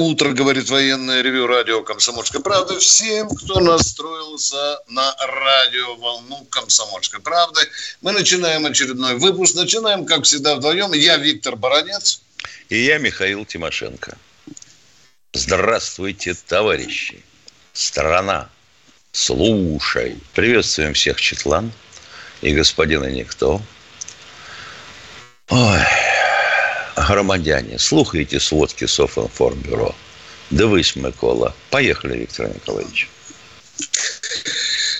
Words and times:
Утро, 0.00 0.32
говорит 0.32 0.70
военное 0.70 1.22
ревю 1.22 1.46
радио 1.46 1.82
«Комсомольская 1.82 2.40
правда» 2.40 2.78
всем, 2.78 3.28
кто 3.28 3.60
настроился 3.60 4.80
на 4.88 5.14
радиоволну 5.18 6.44
«Комсомольской 6.50 7.20
правды». 7.20 7.60
Мы 8.00 8.12
начинаем 8.12 8.66
очередной 8.66 9.16
выпуск. 9.16 9.54
Начинаем, 9.54 10.06
как 10.06 10.24
всегда, 10.24 10.56
вдвоем. 10.56 10.92
Я 10.92 11.18
Виктор 11.18 11.56
Баранец. 11.56 12.22
И 12.68 12.78
я 12.78 12.98
Михаил 12.98 13.44
Тимошенко. 13.44 14.16
Здравствуйте, 15.34 16.34
товарищи. 16.46 17.22
Страна. 17.72 18.48
Слушай. 19.12 20.18
Приветствуем 20.34 20.94
всех 20.94 21.20
Четлан 21.20 21.72
и 22.40 22.52
господина 22.52 23.10
Никто. 23.10 23.60
Ой, 25.48 25.84
громадяне, 27.06 27.78
слухайте 27.78 28.40
сводки 28.40 28.86
Софинформбюро. 28.86 29.94
Дивись, 30.50 30.96
Микола. 30.96 31.54
Поехали, 31.70 32.18
Виктор 32.18 32.48
Николаевич. 32.48 33.08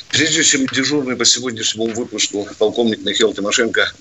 Прежде 0.08 0.42
чем 0.42 0.66
дежурный 0.66 1.16
по 1.16 1.24
сегодняшнему 1.24 1.92
выпуску 1.94 2.48
полковник 2.58 3.00
Михаил 3.04 3.32
Тимошенко 3.32 3.92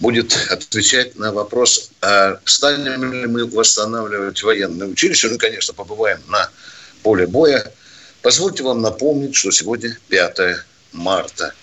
будет 0.00 0.36
отвечать 0.50 1.16
на 1.16 1.32
вопрос, 1.32 1.90
а 2.00 2.38
станем 2.44 3.12
ли 3.12 3.26
мы 3.26 3.46
восстанавливать 3.46 4.42
военное 4.42 4.88
училище, 4.88 5.28
ну, 5.28 5.38
конечно, 5.38 5.74
побываем 5.74 6.20
на 6.28 6.50
поле 7.02 7.26
боя, 7.26 7.72
позвольте 8.22 8.62
вам 8.62 8.82
напомнить, 8.82 9.34
что 9.34 9.50
сегодня 9.50 9.96
5 10.08 10.38
марта. 10.92 11.54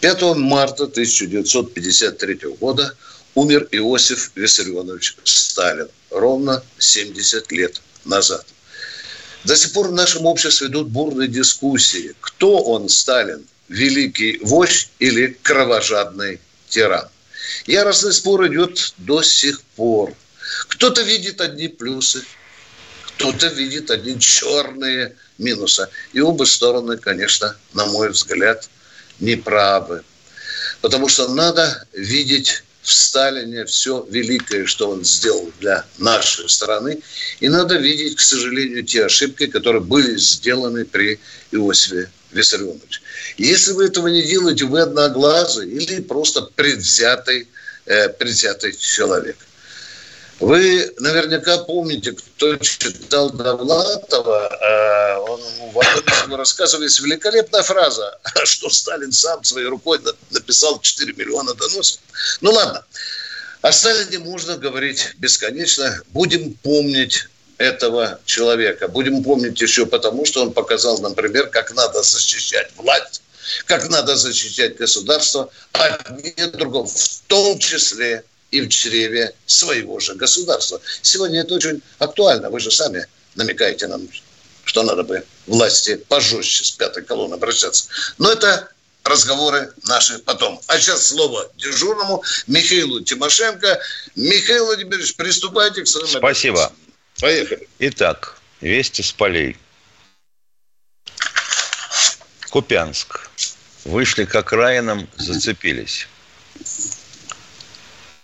5 0.00 0.22
марта 0.36 0.84
1953 0.84 2.38
года 2.60 2.94
умер 3.34 3.68
Иосиф 3.72 4.30
Виссарионович 4.34 5.16
Сталин 5.24 5.88
ровно 6.10 6.62
70 6.78 7.50
лет 7.52 7.80
назад. 8.04 8.46
До 9.44 9.56
сих 9.56 9.72
пор 9.72 9.88
в 9.88 9.92
нашем 9.92 10.26
обществе 10.26 10.68
идут 10.68 10.88
бурные 10.88 11.28
дискуссии. 11.28 12.14
Кто 12.20 12.62
он, 12.62 12.88
Сталин? 12.88 13.46
Великий 13.68 14.38
вождь 14.42 14.90
или 14.98 15.38
кровожадный 15.42 16.40
тиран? 16.68 17.08
Яростный 17.66 18.12
спор 18.12 18.46
идет 18.46 18.94
до 18.98 19.22
сих 19.22 19.62
пор. 19.62 20.14
Кто-то 20.68 21.02
видит 21.02 21.40
одни 21.40 21.68
плюсы, 21.68 22.22
кто-то 23.06 23.48
видит 23.48 23.90
одни 23.90 24.18
черные 24.18 25.16
минусы. 25.38 25.88
И 26.12 26.20
оба 26.20 26.44
стороны, 26.44 26.96
конечно, 26.96 27.56
на 27.72 27.86
мой 27.86 28.10
взгляд, 28.10 28.68
неправы. 29.20 30.02
Потому 30.80 31.08
что 31.08 31.28
надо 31.28 31.86
видеть 31.92 32.62
в 32.82 32.92
Сталине 32.92 33.64
все 33.64 34.06
великое, 34.10 34.66
что 34.66 34.90
он 34.90 35.04
сделал 35.04 35.50
для 35.58 35.84
нашей 35.98 36.48
страны. 36.50 37.00
И 37.40 37.48
надо 37.48 37.76
видеть, 37.76 38.16
к 38.16 38.20
сожалению, 38.20 38.84
те 38.84 39.06
ошибки, 39.06 39.46
которые 39.46 39.80
были 39.80 40.16
сделаны 40.18 40.84
при 40.84 41.18
Иосифе 41.50 42.10
Виссарионовиче. 42.32 43.00
Если 43.38 43.72
вы 43.72 43.86
этого 43.86 44.08
не 44.08 44.22
делаете, 44.22 44.66
вы 44.66 44.80
одноглазый 44.80 45.70
или 45.70 46.02
просто 46.02 46.42
предвзятый, 46.42 47.48
э, 47.86 48.10
предвзятый 48.10 48.76
человек. 48.76 49.36
Вы 50.44 50.92
наверняка 50.98 51.56
помните, 51.56 52.12
кто 52.12 52.56
читал 52.58 53.30
Довлатова, 53.30 54.50
э, 54.52 55.18
он 55.20 55.40
в 55.72 55.80
одном 55.80 56.38
рассказывается 56.38 57.02
великолепная 57.02 57.62
фраза, 57.62 58.18
что 58.44 58.68
Сталин 58.68 59.10
сам 59.10 59.42
своей 59.42 59.68
рукой 59.68 60.00
написал 60.32 60.82
4 60.82 61.14
миллиона 61.14 61.54
доносов. 61.54 61.98
Ну 62.42 62.50
ладно, 62.50 62.84
о 63.62 63.72
Сталине 63.72 64.18
можно 64.18 64.58
говорить 64.58 65.14
бесконечно. 65.16 66.02
Будем 66.08 66.52
помнить 66.62 67.26
этого 67.56 68.20
человека. 68.26 68.88
Будем 68.88 69.24
помнить 69.24 69.58
еще 69.62 69.86
потому, 69.86 70.26
что 70.26 70.42
он 70.42 70.52
показал, 70.52 70.98
например, 70.98 71.46
как 71.46 71.74
надо 71.74 72.02
защищать 72.02 72.70
власть, 72.76 73.22
как 73.64 73.88
надо 73.88 74.14
защищать 74.14 74.76
государство 74.76 75.48
от 75.72 76.52
другого, 76.52 76.86
в 76.86 77.22
том 77.28 77.58
числе 77.58 78.24
и 78.54 78.60
в 78.60 78.68
чреве 78.68 79.34
своего 79.46 79.98
же 79.98 80.14
государства. 80.14 80.80
Сегодня 81.02 81.40
это 81.40 81.54
очень 81.54 81.82
актуально. 81.98 82.50
Вы 82.50 82.60
же 82.60 82.70
сами 82.70 83.06
намекаете 83.34 83.88
нам, 83.88 84.08
что 84.64 84.84
надо 84.84 85.02
бы 85.02 85.24
власти 85.46 85.96
пожестче 85.96 86.62
с 86.62 86.70
пятой 86.70 87.02
колонны 87.02 87.34
обращаться. 87.34 87.88
Но 88.18 88.30
это 88.30 88.68
разговоры 89.02 89.72
наши 89.88 90.20
потом. 90.20 90.60
А 90.68 90.78
сейчас 90.78 91.08
слово 91.08 91.50
дежурному 91.56 92.22
Михаилу 92.46 93.00
Тимошенко. 93.00 93.80
Михаил 94.14 94.66
Владимирович, 94.66 95.16
приступайте 95.16 95.82
к 95.82 95.88
своим 95.88 96.06
Спасибо. 96.06 96.72
Поехали. 97.20 97.68
Итак, 97.80 98.38
вести 98.60 99.02
с 99.02 99.10
полей. 99.10 99.56
Купянск. 102.50 103.28
Вышли 103.84 104.24
к 104.24 104.34
окраинам, 104.36 105.08
зацепились. 105.16 106.06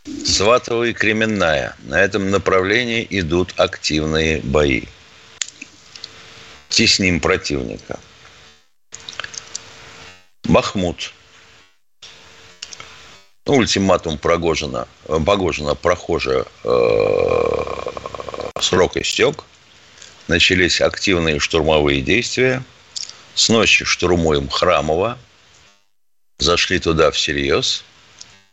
Сватово 0.04 0.84
и 0.84 0.92
Кременная. 0.92 1.76
На 1.80 2.00
этом 2.00 2.30
направлении 2.30 3.06
идут 3.10 3.52
активные 3.58 4.40
бои. 4.40 4.84
Тесним 6.68 7.20
противника. 7.20 7.98
Бахмут. 10.44 11.12
Ну, 13.46 13.56
ультиматум 13.56 14.16
Прогожина, 14.16 14.86
Погожина 15.06 15.74
прохожая 15.74 16.44
э, 16.64 16.70
срок 18.60 18.96
истек. 18.96 19.44
Начались 20.28 20.80
активные 20.80 21.40
штурмовые 21.40 22.00
действия. 22.00 22.62
С 23.34 23.48
ночи 23.48 23.84
штурмуем 23.84 24.48
Храмово. 24.48 25.18
Зашли 26.38 26.78
туда 26.78 27.10
всерьез 27.10 27.84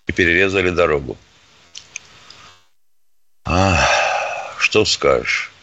и 0.07 0.11
перерезали 0.11 0.71
дорогу. 0.71 1.17
А, 3.49 3.79
что 4.59 4.83
скажешь? 4.83 5.53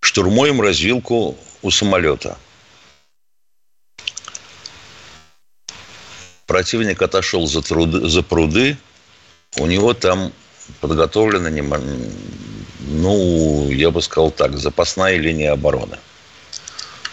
Штурмуем 0.00 0.60
развилку 0.60 1.38
у 1.62 1.70
самолета. 1.70 2.36
Противник 6.46 7.00
отошел 7.00 7.46
за, 7.46 7.62
труды, 7.62 8.08
за 8.08 8.24
пруды. 8.24 8.76
У 9.58 9.66
него 9.66 9.94
там 9.94 10.32
подготовлена, 10.80 11.50
ну, 12.80 13.70
я 13.70 13.92
бы 13.92 14.02
сказал 14.02 14.32
так, 14.32 14.58
запасная 14.58 15.18
линия 15.18 15.52
обороны. 15.52 15.98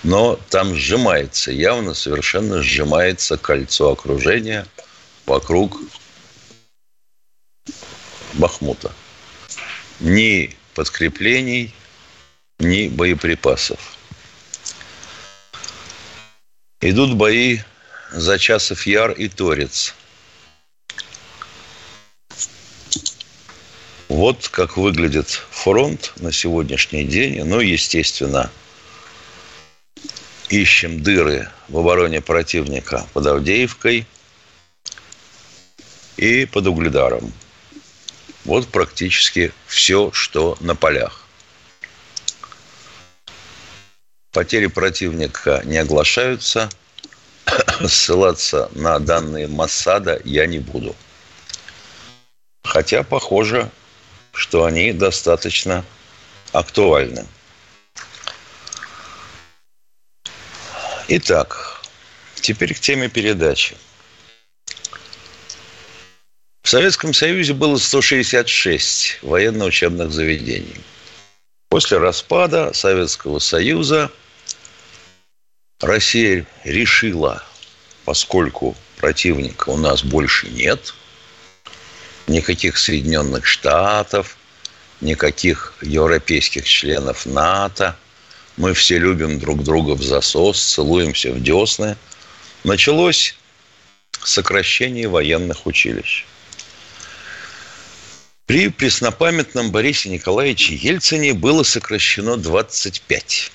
Но 0.02 0.40
там 0.50 0.74
сжимается, 0.74 1.52
явно 1.52 1.94
совершенно 1.94 2.64
сжимается 2.64 3.38
кольцо 3.38 3.92
окружения 3.92 4.66
вокруг 5.28 5.80
Бахмута 8.34 8.92
ни 10.00 10.56
подкреплений, 10.74 11.74
ни 12.60 12.88
боеприпасов. 12.88 13.80
Идут 16.82 17.16
бои 17.16 17.60
за 18.12 18.38
Часов 18.38 18.86
Яр 18.86 19.12
и 19.12 19.28
Торец. 19.28 19.96
Вот 24.08 24.48
как 24.50 24.78
выглядит 24.78 25.28
фронт 25.52 26.14
на 26.18 26.32
сегодняшний 26.32 27.06
день. 27.06 27.44
Ну, 27.44 27.60
естественно, 27.60 28.52
ищем 30.50 31.02
дыры 31.02 31.50
в 31.70 31.78
обороне 31.78 32.22
противника 32.22 33.08
под 33.14 33.26
Авдеевкой 33.26 34.06
и 36.18 36.46
под 36.46 36.68
Угледаром– 36.68 37.34
вот 38.46 38.68
практически 38.68 39.52
все, 39.66 40.12
что 40.12 40.56
на 40.60 40.76
полях. 40.76 41.26
Потери 44.32 44.68
противника 44.68 45.62
не 45.66 45.78
оглашаются. 45.78 46.70
Ссылаться 47.88 48.70
на 48.74 49.00
данные 49.00 49.48
Массада 49.48 50.22
я 50.24 50.46
не 50.46 50.60
буду. 50.60 50.96
Хотя 52.64 53.04
похоже, 53.04 53.72
что 54.32 54.66
они 54.66 54.94
достаточно 54.94 55.84
актуальны. 56.52 57.26
Итак, 61.08 61.82
теперь 62.36 62.76
к 62.76 62.80
теме 62.80 63.10
передачи. 63.10 63.76
В 66.66 66.70
Советском 66.72 67.14
Союзе 67.14 67.54
было 67.54 67.78
166 67.78 69.20
военно-учебных 69.22 70.12
заведений. 70.12 70.78
После 71.70 72.00
распада 72.00 72.74
Советского 72.74 73.38
Союза 73.38 74.10
Россия 75.80 76.48
решила, 76.64 77.44
поскольку 78.04 78.76
противника 78.98 79.70
у 79.70 79.78
нас 79.78 80.04
больше 80.04 80.50
нет, 80.50 80.96
никаких 82.26 82.78
Соединенных 82.80 83.46
Штатов, 83.46 84.36
никаких 85.02 85.76
европейских 85.84 86.68
членов 86.68 87.28
НАТО, 87.28 87.96
мы 88.58 88.74
все 88.74 88.98
любим 88.98 89.38
друг 89.38 89.62
друга 89.62 89.92
в 89.92 90.02
засос, 90.02 90.64
целуемся 90.64 91.32
в 91.32 91.44
десны, 91.44 91.96
началось 92.64 93.36
сокращение 94.24 95.08
военных 95.08 95.68
училищ. 95.68 96.26
При 98.46 98.70
преснопамятном 98.70 99.72
Борисе 99.72 100.10
Николаевиче 100.10 100.76
Ельцине 100.76 101.34
было 101.34 101.64
сокращено 101.64 102.38
25. 102.38 103.52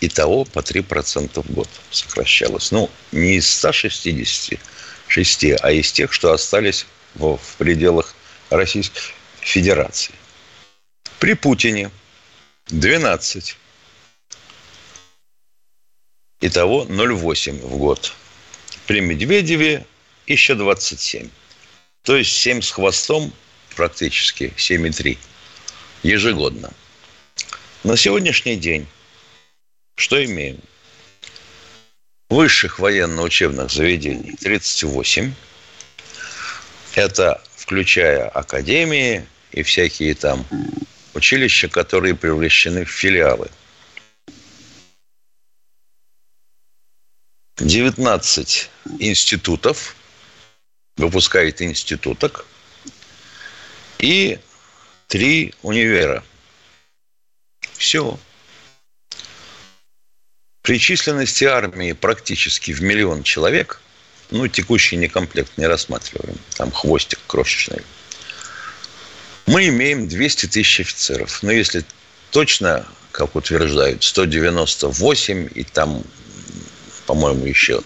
Итого 0.00 0.44
по 0.46 0.60
3% 0.60 1.42
в 1.42 1.52
год 1.52 1.68
сокращалось. 1.90 2.72
Ну, 2.72 2.90
не 3.12 3.36
из 3.36 3.48
166, 3.48 4.54
а 5.60 5.70
из 5.70 5.92
тех, 5.92 6.12
что 6.14 6.32
остались 6.32 6.86
в, 7.14 7.38
пределах 7.58 8.14
Российской 8.48 9.02
Федерации. 9.40 10.14
При 11.18 11.34
Путине 11.34 11.90
12. 12.68 13.56
Итого 16.40 16.86
0,8 16.86 17.60
в 17.60 17.76
год. 17.76 18.14
При 18.86 19.00
Медведеве 19.00 19.86
еще 20.26 20.54
27. 20.54 21.28
То 22.02 22.16
есть 22.16 22.32
7 22.32 22.62
с 22.62 22.70
хвостом 22.70 23.32
практически 23.74 24.52
7,3 24.56 25.18
ежегодно. 26.02 26.70
На 27.84 27.96
сегодняшний 27.96 28.56
день 28.56 28.86
что 29.96 30.24
имеем? 30.24 30.60
Высших 32.28 32.78
военно-учебных 32.78 33.70
заведений 33.70 34.36
38. 34.40 35.34
Это 36.94 37.42
включая 37.56 38.28
академии 38.28 39.26
и 39.52 39.62
всякие 39.62 40.14
там 40.14 40.46
училища, 41.14 41.68
которые 41.68 42.14
превращены 42.14 42.84
в 42.84 42.90
филиалы. 42.90 43.50
19 47.58 48.70
институтов, 48.98 49.94
выпускает 50.96 51.62
институток, 51.62 52.46
и 54.02 54.38
три 55.06 55.54
универа. 55.62 56.22
Все. 57.74 58.18
При 60.60 60.78
численности 60.78 61.44
армии 61.44 61.92
практически 61.92 62.72
в 62.72 62.82
миллион 62.82 63.22
человек, 63.22 63.80
ну, 64.30 64.46
текущий 64.48 64.96
некомплект 64.96 65.56
не 65.56 65.66
рассматриваем, 65.66 66.36
там 66.56 66.70
хвостик 66.70 67.18
крошечный, 67.26 67.82
мы 69.46 69.68
имеем 69.68 70.06
200 70.06 70.46
тысяч 70.46 70.80
офицеров. 70.80 71.42
Но 71.42 71.50
если 71.50 71.84
точно, 72.30 72.86
как 73.10 73.34
утверждают, 73.34 74.04
198 74.04 75.48
и 75.54 75.64
там, 75.64 76.04
по-моему, 77.06 77.46
еще 77.46 77.82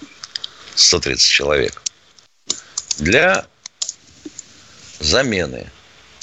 130 0.74 1.26
человек. 1.26 1.82
Для 2.98 3.46
замены 5.00 5.70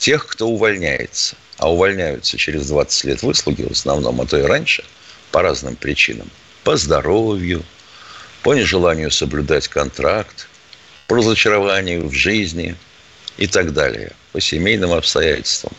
тех, 0.03 0.27
кто 0.27 0.49
увольняется, 0.49 1.37
а 1.57 1.71
увольняются 1.71 2.37
через 2.37 2.67
20 2.67 3.05
лет 3.05 3.23
выслуги 3.23 3.63
в 3.63 3.71
основном, 3.71 4.19
а 4.19 4.25
то 4.25 4.37
и 4.37 4.41
раньше, 4.41 4.83
по 5.31 5.41
разным 5.41 5.77
причинам. 5.77 6.29
По 6.65 6.75
здоровью, 6.75 7.63
по 8.41 8.53
нежеланию 8.53 9.11
соблюдать 9.11 9.69
контракт, 9.69 10.49
по 11.07 11.15
разочарованию 11.15 12.09
в 12.09 12.11
жизни 12.11 12.75
и 13.37 13.47
так 13.47 13.71
далее, 13.71 14.11
по 14.33 14.41
семейным 14.41 14.91
обстоятельствам. 14.91 15.71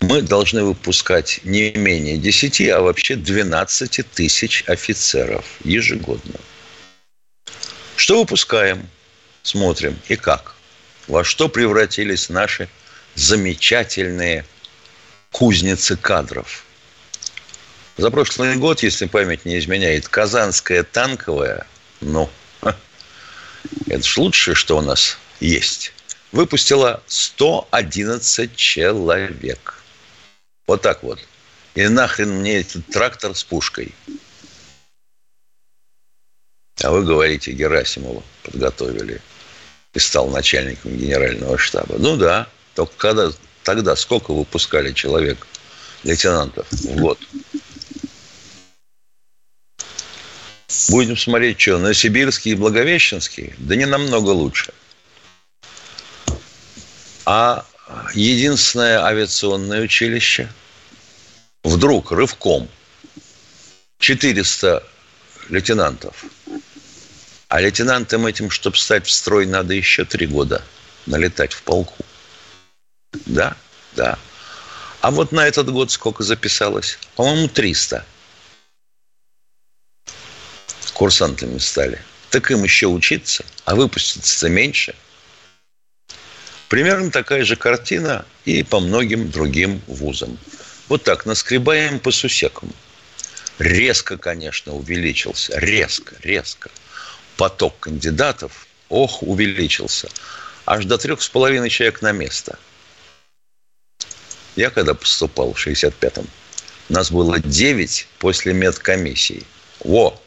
Мы 0.00 0.22
должны 0.22 0.64
выпускать 0.64 1.40
не 1.44 1.72
менее 1.72 2.16
10, 2.16 2.70
а 2.70 2.80
вообще 2.80 3.16
12 3.16 4.00
тысяч 4.14 4.64
офицеров 4.66 5.44
ежегодно. 5.62 6.40
Что 7.96 8.20
выпускаем? 8.20 8.88
Смотрим. 9.42 9.98
И 10.08 10.16
как? 10.16 10.55
Во 11.06 11.24
что 11.24 11.48
превратились 11.48 12.28
наши 12.28 12.68
замечательные 13.14 14.44
кузницы 15.32 15.96
кадров. 15.96 16.64
За 17.96 18.10
прошлый 18.10 18.56
год, 18.56 18.82
если 18.82 19.06
память 19.06 19.44
не 19.44 19.58
изменяет, 19.58 20.08
Казанская 20.08 20.82
танковая, 20.82 21.66
ну, 22.00 22.30
это 23.86 24.02
ж 24.02 24.18
лучшее, 24.18 24.54
что 24.54 24.76
у 24.76 24.82
нас 24.82 25.16
есть, 25.40 25.92
выпустила 26.32 27.02
111 27.06 28.54
человек. 28.54 29.82
Вот 30.66 30.82
так 30.82 31.02
вот. 31.02 31.20
И 31.74 31.86
нахрен 31.88 32.30
мне 32.30 32.60
этот 32.60 32.86
трактор 32.88 33.34
с 33.34 33.44
пушкой. 33.44 33.94
А 36.82 36.90
вы 36.90 37.04
говорите, 37.04 37.52
Герасимову 37.52 38.22
подготовили 38.42 39.22
и 39.96 39.98
стал 39.98 40.28
начальником 40.28 40.94
генерального 40.94 41.56
штаба. 41.56 41.96
Ну 41.98 42.18
да, 42.18 42.46
только 42.74 42.92
когда, 42.98 43.30
тогда 43.62 43.96
сколько 43.96 44.34
выпускали 44.34 44.92
человек, 44.92 45.46
лейтенантов 46.04 46.70
в 46.70 46.96
год? 46.96 47.18
Будем 50.90 51.16
смотреть, 51.16 51.58
что, 51.58 51.78
на 51.78 51.94
Сибирский 51.94 52.52
и 52.52 52.54
Благовещенский? 52.54 53.54
Да 53.56 53.74
не 53.74 53.86
намного 53.86 54.28
лучше. 54.30 54.74
А 57.24 57.64
единственное 58.12 59.02
авиационное 59.02 59.80
училище 59.80 60.52
вдруг 61.64 62.12
рывком 62.12 62.68
400 64.00 64.86
лейтенантов 65.48 66.26
а 67.48 67.60
лейтенантам 67.60 68.26
этим, 68.26 68.50
чтобы 68.50 68.76
стать 68.76 69.06
в 69.06 69.10
строй, 69.10 69.46
надо 69.46 69.74
еще 69.74 70.04
три 70.04 70.26
года 70.26 70.64
налетать 71.06 71.52
в 71.52 71.62
полку. 71.62 72.04
Да, 73.26 73.56
да. 73.94 74.18
А 75.00 75.10
вот 75.10 75.30
на 75.30 75.46
этот 75.46 75.70
год 75.70 75.92
сколько 75.92 76.24
записалось? 76.24 76.98
По-моему, 77.14 77.48
300. 77.48 78.04
Курсантами 80.92 81.58
стали. 81.58 82.02
Так 82.30 82.50
им 82.50 82.64
еще 82.64 82.88
учиться, 82.88 83.44
а 83.64 83.76
выпуститься 83.76 84.48
меньше. 84.48 84.94
Примерно 86.68 87.12
такая 87.12 87.44
же 87.44 87.54
картина 87.54 88.26
и 88.44 88.64
по 88.64 88.80
многим 88.80 89.30
другим 89.30 89.80
вузам. 89.86 90.36
Вот 90.88 91.04
так, 91.04 91.26
наскребаем 91.26 92.00
по 92.00 92.10
сусекам. 92.10 92.72
Резко, 93.58 94.18
конечно, 94.18 94.72
увеличился. 94.72 95.56
Резко, 95.58 96.16
резко 96.22 96.70
поток 97.36 97.78
кандидатов, 97.80 98.66
ох, 98.88 99.22
увеличился. 99.22 100.08
Аж 100.64 100.84
до 100.84 100.98
трех 100.98 101.22
с 101.22 101.28
половиной 101.28 101.70
человек 101.70 102.02
на 102.02 102.12
место. 102.12 102.58
Я 104.56 104.70
когда 104.70 104.94
поступал 104.94 105.52
в 105.52 105.66
65-м, 105.66 106.26
нас 106.88 107.10
было 107.10 107.38
9 107.38 108.08
после 108.18 108.52
медкомиссии. 108.54 109.44
Во! 109.80 110.20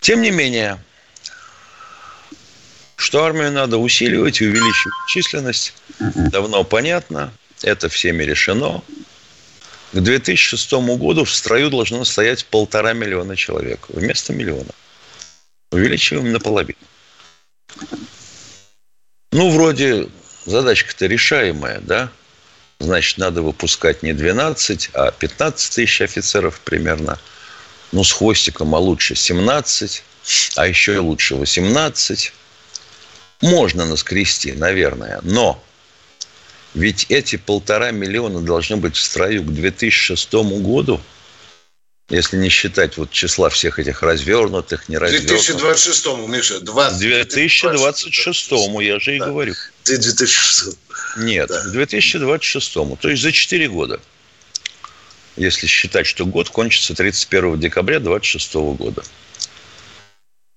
Тем 0.00 0.22
не 0.22 0.30
менее, 0.30 0.82
что 2.96 3.24
армию 3.24 3.52
надо 3.52 3.78
усиливать 3.78 4.40
и 4.40 4.46
увеличивать 4.46 4.94
численность, 5.08 5.74
давно 5.98 6.64
понятно. 6.64 7.32
Это 7.62 7.88
всеми 7.88 8.24
решено. 8.24 8.82
К 9.92 10.00
2006 10.00 10.72
году 10.72 11.24
в 11.24 11.34
строю 11.34 11.68
должно 11.68 12.04
стоять 12.04 12.46
полтора 12.46 12.94
миллиона 12.94 13.36
человек 13.36 13.86
вместо 13.88 14.32
миллиона. 14.32 14.70
Увеличиваем 15.70 16.32
наполовину. 16.32 16.78
Ну, 19.32 19.50
вроде 19.50 20.08
задачка-то 20.46 21.06
решаемая, 21.06 21.80
да? 21.80 22.10
Значит, 22.78 23.18
надо 23.18 23.42
выпускать 23.42 24.02
не 24.02 24.14
12, 24.14 24.90
а 24.94 25.10
15 25.10 25.74
тысяч 25.74 26.00
офицеров 26.00 26.60
примерно. 26.60 27.18
Ну, 27.92 28.02
с 28.02 28.12
хвостиком, 28.12 28.74
а 28.74 28.78
лучше 28.78 29.14
17, 29.14 30.02
а 30.56 30.66
еще 30.66 30.94
и 30.94 30.98
лучше 30.98 31.34
18. 31.34 32.32
Можно 33.42 33.84
наскрести, 33.84 34.52
наверное, 34.52 35.20
но 35.22 35.62
ведь 36.74 37.06
эти 37.10 37.36
полтора 37.36 37.90
миллиона 37.90 38.40
должны 38.40 38.76
быть 38.76 38.96
в 38.96 39.02
строю 39.02 39.42
к 39.42 39.52
2006 39.52 40.32
году. 40.32 41.00
если 42.08 42.36
не 42.36 42.48
считать 42.48 42.96
вот 42.96 43.10
числа 43.10 43.48
всех 43.48 43.78
этих 43.78 44.02
развернутых, 44.02 44.88
неразвернутых. 44.88 45.46
2026, 45.46 46.06
Миша, 46.28 46.60
20, 46.60 46.98
2026, 46.98 48.50
я 48.80 49.00
же 49.00 49.16
и 49.16 49.18
да. 49.18 49.26
говорю. 49.26 49.54
Ты 49.84 49.98
2006. 49.98 50.78
Нет, 51.18 51.48
да. 51.48 51.64
2026, 51.64 52.72
то 53.00 53.08
есть 53.08 53.22
за 53.22 53.32
4 53.32 53.68
года. 53.68 54.00
Если 55.36 55.66
считать, 55.66 56.06
что 56.06 56.26
год 56.26 56.50
кончится 56.50 56.94
31 56.94 57.58
декабря 57.60 57.98
2026 57.98 58.54
года. 58.76 59.02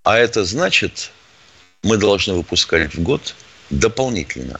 А 0.04 0.18
это 0.18 0.44
значит, 0.44 1.12
мы 1.84 1.98
должны 1.98 2.34
выпускать 2.34 2.94
в 2.94 3.02
год 3.02 3.34
дополнительно 3.70 4.60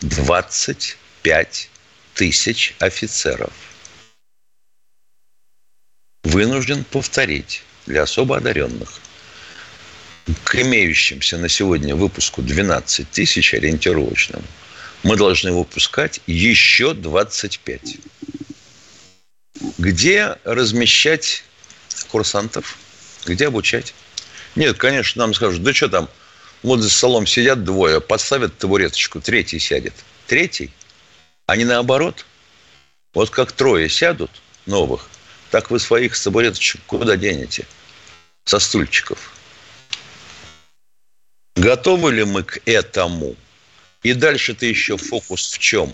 25 0.00 1.70
тысяч 2.14 2.74
офицеров– 2.78 3.52
вынужден 6.26 6.84
повторить 6.84 7.62
для 7.86 8.02
особо 8.02 8.36
одаренных. 8.36 9.00
К 10.44 10.56
имеющимся 10.56 11.38
на 11.38 11.48
сегодня 11.48 11.94
выпуску 11.94 12.42
12 12.42 13.08
тысяч 13.10 13.54
ориентировочным 13.54 14.42
мы 15.04 15.16
должны 15.16 15.52
выпускать 15.52 16.20
еще 16.26 16.94
25. 16.94 17.98
Где 19.78 20.36
размещать 20.42 21.44
курсантов? 22.08 22.76
Где 23.24 23.46
обучать? 23.46 23.94
Нет, 24.56 24.76
конечно, 24.78 25.20
нам 25.20 25.32
скажут, 25.32 25.62
да 25.62 25.72
что 25.72 25.88
там, 25.88 26.10
вот 26.66 26.80
за 26.80 26.90
столом 26.90 27.28
сидят 27.28 27.62
двое, 27.62 28.00
поставят 28.00 28.58
табуреточку, 28.58 29.20
третий 29.20 29.60
сядет. 29.60 29.94
Третий? 30.26 30.72
А 31.46 31.56
не 31.56 31.64
наоборот? 31.64 32.26
Вот 33.14 33.30
как 33.30 33.52
трое 33.52 33.88
сядут 33.88 34.32
новых, 34.66 35.08
так 35.52 35.70
вы 35.70 35.78
своих 35.78 36.20
табуреточек 36.20 36.80
куда 36.86 37.16
денете? 37.16 37.66
Со 38.44 38.58
стульчиков. 38.58 39.32
Готовы 41.54 42.12
ли 42.12 42.24
мы 42.24 42.42
к 42.42 42.60
этому? 42.64 43.36
И 44.02 44.12
дальше-то 44.12 44.66
еще 44.66 44.96
фокус 44.96 45.52
в 45.52 45.58
чем? 45.58 45.92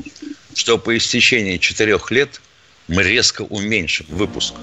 Что 0.54 0.78
по 0.78 0.96
истечении 0.96 1.58
четырех 1.58 2.10
лет 2.10 2.40
мы 2.88 3.02
резко 3.02 3.42
уменьшим 3.42 4.06
выпуск. 4.08 4.54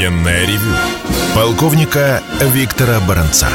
Военная 0.00 0.46
ревю. 0.46 0.74
Полковника 1.34 2.22
Виктора 2.54 3.00
Баранца. 3.00 3.50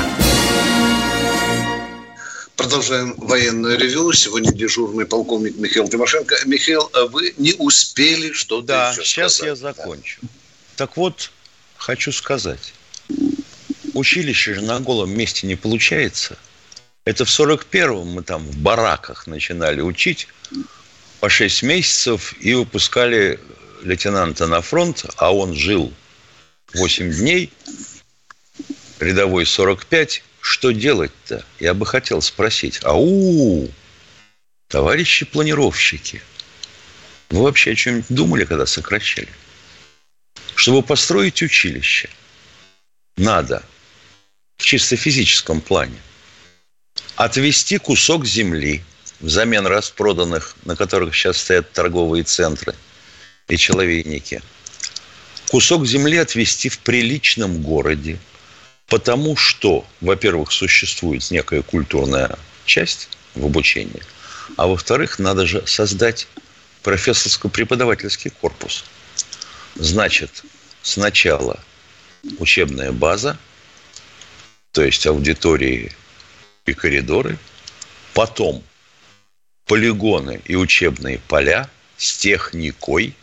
Продолжаем 2.55 3.15
военное 3.17 3.75
ревю. 3.75 4.13
Сегодня 4.13 4.51
дежурный 4.51 5.07
полковник 5.07 5.57
Михаил 5.57 5.87
Тимошенко. 5.87 6.35
Михаил, 6.45 6.87
а 6.93 7.07
вы 7.07 7.33
не 7.37 7.53
успели 7.57 8.31
что-то 8.31 8.67
Да, 8.67 8.93
сейчас 8.93 9.37
сказать. 9.37 9.49
я 9.49 9.55
закончу. 9.55 10.19
Да. 10.21 10.27
Так 10.75 10.97
вот, 10.97 11.31
хочу 11.77 12.11
сказать. 12.11 12.75
Училище 13.95 14.53
же 14.53 14.61
на 14.61 14.79
голом 14.79 15.17
месте 15.17 15.47
не 15.47 15.55
получается. 15.55 16.37
Это 17.05 17.25
в 17.25 17.29
41-м 17.29 18.07
мы 18.07 18.21
там 18.21 18.45
в 18.45 18.55
бараках 18.57 19.25
начинали 19.25 19.81
учить 19.81 20.27
по 21.21 21.27
6 21.27 21.63
месяцев 21.63 22.35
и 22.39 22.53
выпускали 22.53 23.39
лейтенанта 23.81 24.45
на 24.45 24.61
фронт, 24.61 25.05
а 25.17 25.33
он 25.33 25.55
жил 25.55 25.91
8 26.75 27.11
дней, 27.13 27.51
рядовой 28.99 29.45
45, 29.45 30.23
что 30.41 30.71
делать-то? 30.71 31.45
Я 31.59 31.73
бы 31.73 31.85
хотел 31.85 32.21
спросить. 32.21 32.83
Ау, 32.83 33.69
товарищи 34.67 35.25
планировщики, 35.25 36.21
вы 37.29 37.43
вообще 37.43 37.71
о 37.71 37.75
чем-нибудь 37.75 38.07
думали, 38.09 38.45
когда 38.45 38.65
сокращали? 38.65 39.29
Чтобы 40.55 40.83
построить 40.83 41.41
училище, 41.41 42.09
надо 43.17 43.63
в 44.57 44.63
чисто 44.63 44.97
физическом 44.97 45.61
плане 45.61 45.97
отвести 47.15 47.77
кусок 47.77 48.25
земли 48.25 48.83
взамен 49.21 49.65
распроданных, 49.65 50.55
на 50.65 50.75
которых 50.75 51.15
сейчас 51.15 51.37
стоят 51.37 51.71
торговые 51.71 52.23
центры 52.23 52.75
и 53.47 53.57
человейники. 53.57 54.41
Кусок 55.49 55.85
земли 55.85 56.17
отвести 56.17 56.69
в 56.69 56.79
приличном 56.79 57.61
городе– 57.61 58.17
Потому 58.87 59.35
что, 59.35 59.85
во-первых, 60.01 60.51
существует 60.51 61.29
некая 61.31 61.63
культурная 61.63 62.37
часть 62.65 63.09
в 63.33 63.45
обучении, 63.45 64.01
а 64.57 64.67
во-вторых, 64.67 65.17
надо 65.17 65.47
же 65.47 65.65
создать 65.65 66.27
профессорско-преподавательский 66.83 68.29
корпус. 68.29 68.85
Значит, 69.75 70.43
сначала 70.83 71.59
учебная 72.37 72.91
база, 72.91 73.37
то 74.71 74.83
есть 74.83 75.07
аудитории 75.07 75.91
и 76.67 76.73
коридоры, 76.73 77.39
потом 78.13 78.63
полигоны 79.65 80.41
и 80.45 80.55
учебные 80.55 81.17
поля 81.27 81.69
с 81.97 82.17
техникой. 82.17 83.15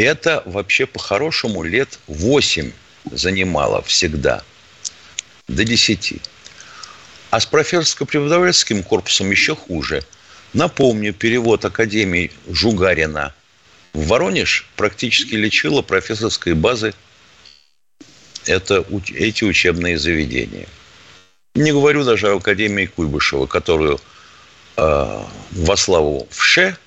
Это 0.00 0.42
вообще 0.46 0.86
по-хорошему 0.86 1.62
лет 1.62 1.98
8 2.06 2.72
занимала 3.12 3.82
всегда 3.82 4.42
до 5.46 5.62
10. 5.62 6.14
А 7.30 7.38
с 7.38 7.44
профессорско-преподавательским 7.44 8.82
корпусом 8.82 9.30
еще 9.30 9.54
хуже. 9.54 10.02
Напомню, 10.54 11.12
перевод 11.12 11.66
Академии 11.66 12.32
Жугарина 12.48 13.34
в 13.92 14.06
Воронеж 14.06 14.66
практически 14.74 15.34
лечила 15.34 15.82
профессорской 15.82 16.54
базы 16.54 16.94
это, 18.46 18.82
эти 19.14 19.44
учебные 19.44 19.98
заведения. 19.98 20.66
Не 21.54 21.72
говорю 21.72 22.04
даже 22.04 22.30
о 22.30 22.36
Академии 22.38 22.86
Куйбышева, 22.86 23.44
которую 23.44 24.00
э, 24.78 25.22
во 25.50 25.76
славу 25.76 26.26
ВШЭ 26.30 26.78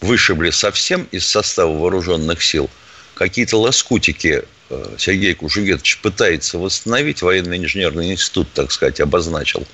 вышибли 0.00 0.50
совсем 0.50 1.08
из 1.10 1.26
состава 1.26 1.72
вооруженных 1.76 2.42
сил. 2.42 2.68
Какие-то 3.14 3.58
лоскутики 3.58 4.44
Э, 4.70 4.94
Сергей 4.98 5.34
Кужугетович 5.34 5.98
пытается 5.98 6.58
восстановить, 6.58 7.22
военный 7.22 7.58
инженерный 7.58 8.12
институт, 8.12 8.52
так 8.54 8.70
сказать, 8.70 9.00
обозначил, 9.00 9.66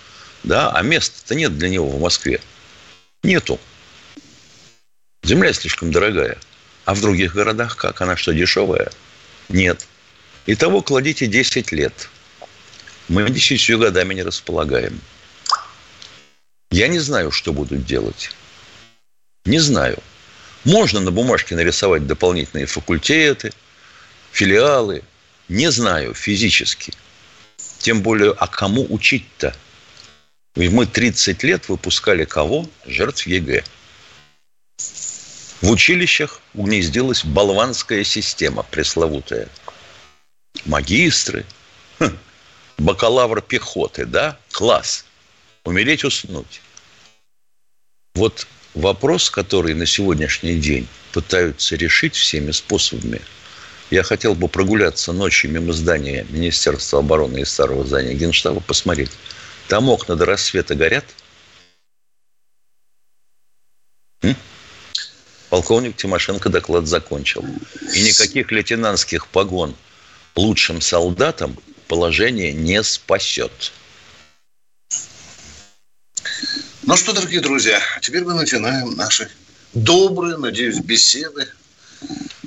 да, 0.42 0.70
а 0.72 0.82
места-то 0.82 1.34
нет 1.34 1.56
для 1.56 1.68
него 1.68 1.88
в 1.88 2.00
Москве. 2.00 2.40
Нету. 3.22 3.60
Земля 5.22 5.52
слишком 5.52 5.90
дорогая. 5.90 6.38
А 6.86 6.94
в 6.94 7.00
других 7.00 7.34
городах 7.34 7.76
как? 7.76 8.00
Она 8.00 8.16
что, 8.16 8.32
дешевая? 8.32 8.90
Нет. 9.48 9.86
Итого 10.46 10.82
кладите 10.82 11.26
10 11.26 11.72
лет. 11.72 12.08
Мы 13.08 13.28
10 13.28 13.78
годами 13.78 14.14
не 14.14 14.22
располагаем. 14.22 15.00
Я 16.70 16.88
не 16.88 17.00
знаю, 17.00 17.32
что 17.32 17.52
будут 17.52 17.84
делать. 17.84 18.30
Не 19.44 19.58
знаю. 19.58 19.98
Можно 20.66 20.98
на 20.98 21.12
бумажке 21.12 21.54
нарисовать 21.54 22.08
дополнительные 22.08 22.66
факультеты– 22.66 23.52
филиалы. 24.32 25.04
Не 25.48 25.70
знаю 25.70 26.12
физически. 26.12 26.92
Тем 27.78 28.02
более, 28.02 28.32
а 28.32 28.48
кому 28.48 28.84
учить-то? 28.90 29.56
Ведь 30.56 30.72
мы 30.72 30.86
30 30.86 31.44
лет 31.44 31.68
выпускали 31.68 32.24
кого? 32.24 32.68
Жертв 32.84 33.28
ЕГЭ. 33.28 33.62
В 35.60 35.70
училищах 35.70 36.40
угнездилась 36.52 37.24
болванская 37.24 38.02
система 38.02 38.64
пресловутая. 38.64 39.48
Магистры, 40.64 41.46
хм, 42.00 42.18
бакалавр 42.78 43.40
пехоты, 43.40 44.04
да? 44.04 44.36
Класс. 44.50 45.04
Умереть, 45.64 46.02
уснуть. 46.02 46.60
Вот 48.16 48.48
вопрос, 48.76 49.30
который 49.30 49.74
на 49.74 49.86
сегодняшний 49.86 50.54
день 50.60 50.86
пытаются 51.12 51.74
решить 51.74 52.14
всеми 52.14 52.52
способами– 52.52 53.20
я 53.90 54.02
хотел 54.02 54.34
бы 54.34 54.48
прогуляться 54.48 55.12
ночью 55.12 55.50
мимо 55.50 55.72
здания 55.72 56.26
Министерства 56.30 56.98
обороны 56.98 57.38
и 57.38 57.44
старого 57.44 57.84
здания 57.84 58.14
Генштаба, 58.14 58.60
посмотреть. 58.60 59.12
Там 59.68 59.88
окна 59.88 60.16
до 60.16 60.26
рассвета 60.26 60.74
горят. 60.74 61.04
М? 64.22 64.34
Полковник 65.50 65.96
Тимошенко 65.96 66.48
доклад 66.48 66.88
закончил. 66.88 67.44
И 67.94 68.02
никаких 68.02 68.50
лейтенантских 68.50 69.28
погон 69.28 69.76
лучшим 70.34 70.80
солдатам 70.80 71.56
положение 71.86 72.52
не 72.52 72.82
спасет. 72.82 73.72
Ну 76.86 76.96
что, 76.96 77.12
дорогие 77.12 77.40
друзья, 77.40 77.82
теперь 78.00 78.22
мы 78.22 78.34
начинаем 78.34 78.94
наши 78.94 79.28
добрые, 79.74 80.36
надеюсь, 80.36 80.78
беседы 80.78 81.48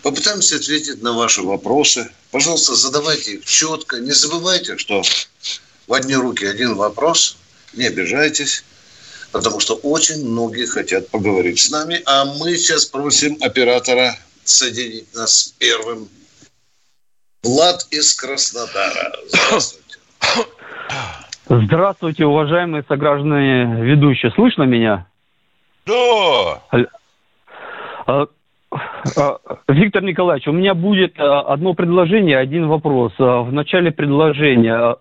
Попытаемся 0.01 0.55
ответить 0.55 1.01
на 1.01 1.11
ваши 1.11 1.41
вопросы. 1.41 2.09
Пожалуйста, 2.31 2.73
задавайте 2.75 3.33
их 3.33 3.45
четко. 3.45 3.97
Не 3.97 4.13
забывайте, 4.13 4.77
что 4.77 5.03
в 5.87 5.93
одни 5.93 6.15
руки 6.15 6.45
один 6.45 6.75
вопрос. 6.75 7.35
Не 7.73 7.87
обижайтесь. 7.87 8.63
потому 9.33 9.59
что 9.59 9.75
очень 9.75 10.25
многие 10.25 10.65
хотят 10.65 11.09
поговорить 11.09 11.59
с 11.59 11.69
нами, 11.69 12.01
а 12.05 12.23
мы 12.23 12.57
сейчас 12.57 12.85
просим 12.85 13.37
оператора 13.41 14.17
соединить 14.45 15.13
нас 15.13 15.33
с 15.33 15.47
первым. 15.59 16.09
Влад 17.43 17.85
из 17.91 18.13
Краснодара. 18.13 19.19
Здравствуйте. 19.27 19.97
Здравствуйте, 21.49 22.27
уважаемые 22.27 22.83
сограждане 22.87 23.81
ведущие. 23.81 24.31
Слышно 24.31 24.63
меня? 24.63 25.07
Да. 25.87 26.61
А, 28.05 28.27
а, 29.17 29.37
Виктор 29.67 30.03
Николаевич, 30.03 30.47
у 30.47 30.51
меня 30.51 30.75
будет 30.75 31.19
а, 31.19 31.41
одно 31.41 31.73
предложение, 31.73 32.37
один 32.37 32.67
вопрос. 32.67 33.13
В 33.17 33.51
начале 33.51 33.91
предложения. 33.91 34.95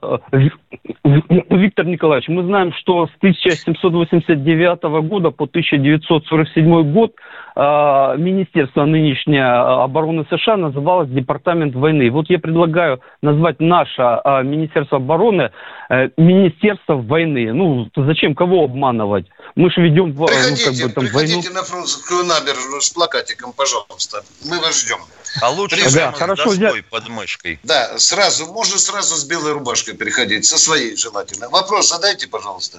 Виктор 1.04 1.84
Николаевич, 1.84 2.28
мы 2.28 2.42
знаем, 2.44 2.72
что 2.72 3.08
с 3.08 3.10
1789 3.18 5.06
года 5.06 5.30
по 5.30 5.44
1947 5.44 6.92
год 6.92 7.12
Министерство 7.58 8.84
нынешнее 8.84 9.44
обороны 9.44 10.24
США 10.30 10.56
называлось 10.56 11.08
Департамент 11.10 11.74
войны. 11.74 12.08
Вот 12.08 12.30
я 12.30 12.38
предлагаю 12.38 13.00
назвать 13.20 13.58
наше 13.58 14.00
Министерство 14.44 14.98
обороны 14.98 15.50
э, 15.90 16.10
Министерство 16.16 16.94
войны. 16.94 17.52
Ну, 17.52 17.90
зачем 17.96 18.36
кого 18.36 18.62
обманывать? 18.62 19.26
Мы 19.56 19.72
же 19.72 19.80
ведем 19.82 20.14
приходите, 20.14 20.70
ну, 20.70 20.76
как 20.76 20.88
бы, 20.88 20.94
там, 20.94 21.04
приходите 21.04 21.48
войну. 21.48 21.54
на 21.54 21.62
французскую 21.64 22.24
набережную 22.26 22.80
с 22.80 22.90
плакатиком, 22.90 23.52
пожалуйста. 23.52 24.22
Мы 24.48 24.60
вас 24.60 24.80
ждем. 24.80 24.98
А 25.42 25.50
лучше 25.50 25.92
да, 25.94 26.12
хорошо, 26.12 26.50
с 26.50 26.58
я... 26.58 26.72
под 26.88 27.08
мышкой. 27.08 27.58
Да, 27.64 27.98
сразу, 27.98 28.46
можно 28.52 28.78
сразу 28.78 29.16
с 29.16 29.24
белой 29.26 29.52
рубашкой 29.52 29.94
переходить, 29.94 30.44
со 30.44 30.58
своей 30.58 30.96
желательно. 30.96 31.48
Вопрос 31.48 31.88
задайте, 31.88 32.28
пожалуйста. 32.28 32.78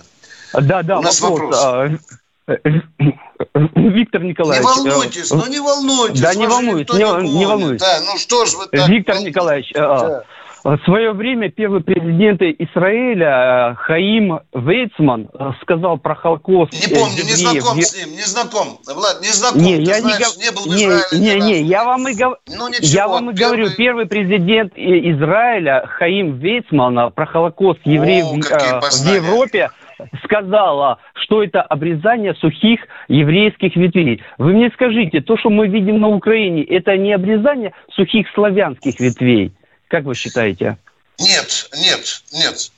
Да, 0.53 0.83
да, 0.83 0.99
У 0.99 1.01
нас 1.01 1.19
вопрос. 1.19 1.61
вопрос. 1.61 1.99
Э, 3.39 3.45
э, 3.53 3.59
Виктор 3.75 4.21
Николаевич. 4.23 4.67
Не 4.83 4.89
э, 4.89 4.91
волнуйтесь, 4.91 5.31
ну 5.31 5.47
не 5.47 5.59
волнуйтесь. 5.59 6.21
Да, 6.21 6.35
не 6.35 6.47
волнуйтесь, 6.47 6.93
не, 6.93 7.37
не 7.37 7.45
волнуйтесь. 7.45 7.81
Да, 7.81 7.99
ну 8.05 8.17
что 8.17 8.45
ж 8.45 8.53
вы 8.55 8.67
так... 8.67 8.89
Виктор 8.89 9.19
Николаевич, 9.19 9.71
да. 9.73 10.23
В 10.61 10.77
свое 10.83 11.13
время 11.13 11.49
первый 11.49 11.79
президент 11.81 12.41
Израиля 12.41 13.77
Хаим 13.79 14.41
Вейцман 14.53 15.29
сказал 15.61 15.97
про 15.97 16.15
Холокост. 16.15 16.73
Не 16.73 16.93
помню, 16.93 17.23
не 17.23 17.31
знаком 17.31 17.77
в... 17.77 17.81
с 17.81 17.95
ним, 17.95 18.13
не 18.13 18.23
знаком. 18.23 18.77
Влад, 18.85 19.21
не 19.21 19.29
знаком. 19.29 19.61
Не, 19.61 19.77
Ты 19.77 19.83
я 19.83 20.01
знаешь, 20.01 20.35
не, 20.35 20.43
не 20.43 20.51
был 20.51 20.63
в 20.63 20.75
Израиле. 20.75 21.05
Не, 21.13 21.35
не, 21.35 21.61
не, 21.61 21.61
я 21.61 21.85
вам 21.85 22.05
и, 22.09 22.13
гов... 22.13 22.35
ну, 22.49 22.67
ничего, 22.67 22.87
я 22.87 23.07
вам 23.07 23.29
и 23.29 23.35
первый... 23.35 23.57
говорю, 23.57 23.75
первый 23.77 24.05
президент 24.05 24.73
Израиля 24.75 25.87
Хаим 25.97 26.39
Вейцман 26.39 27.13
про 27.13 27.25
Холокост 27.25 27.79
евреев 27.85 28.25
О, 28.25 28.81
в 28.81 29.13
Европе 29.13 29.69
сказала, 30.23 30.99
что 31.13 31.43
это 31.43 31.61
обрезание 31.61 32.33
сухих 32.35 32.81
еврейских 33.07 33.75
ветвей. 33.75 34.21
Вы 34.37 34.53
мне 34.53 34.71
скажите, 34.73 35.21
то, 35.21 35.37
что 35.37 35.49
мы 35.49 35.67
видим 35.67 35.99
на 35.99 36.07
Украине, 36.07 36.63
это 36.63 36.97
не 36.97 37.13
обрезание 37.13 37.73
сухих 37.93 38.27
славянских 38.33 38.99
ветвей? 38.99 39.53
Как 39.87 40.03
вы 40.03 40.15
считаете? 40.15 40.77
Нет, 41.19 41.69
нет, 41.77 42.23
нет. 42.31 42.71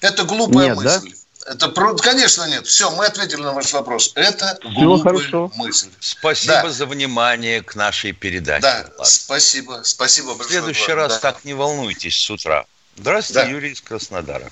Это 0.00 0.24
глупая 0.24 0.68
нет, 0.68 0.76
мысль. 0.76 1.10
Да? 1.10 1.16
Это, 1.46 1.68
конечно, 2.02 2.44
нет. 2.48 2.66
Все, 2.66 2.90
мы 2.90 3.06
ответили 3.06 3.40
на 3.40 3.52
ваш 3.52 3.72
вопрос. 3.72 4.12
Это 4.16 4.58
Все 4.60 4.70
глупая 4.70 5.14
хорошо. 5.14 5.52
мысль. 5.54 5.88
Спасибо 6.00 6.62
да. 6.62 6.70
за 6.70 6.86
внимание 6.86 7.62
к 7.62 7.76
нашей 7.76 8.12
передаче. 8.12 8.62
Да, 8.62 8.86
Влад. 8.96 9.06
спасибо. 9.06 9.80
Спасибо 9.84 10.34
большое. 10.34 10.48
В 10.48 10.50
следующий 10.50 10.92
Влад. 10.92 11.10
раз 11.10 11.20
да. 11.20 11.32
так 11.32 11.44
не 11.44 11.54
волнуйтесь 11.54 12.16
с 12.16 12.30
утра. 12.30 12.66
Здравствуйте, 12.96 13.42
да. 13.42 13.48
Юрий 13.48 13.70
из 13.72 13.80
Краснодара. 13.80 14.50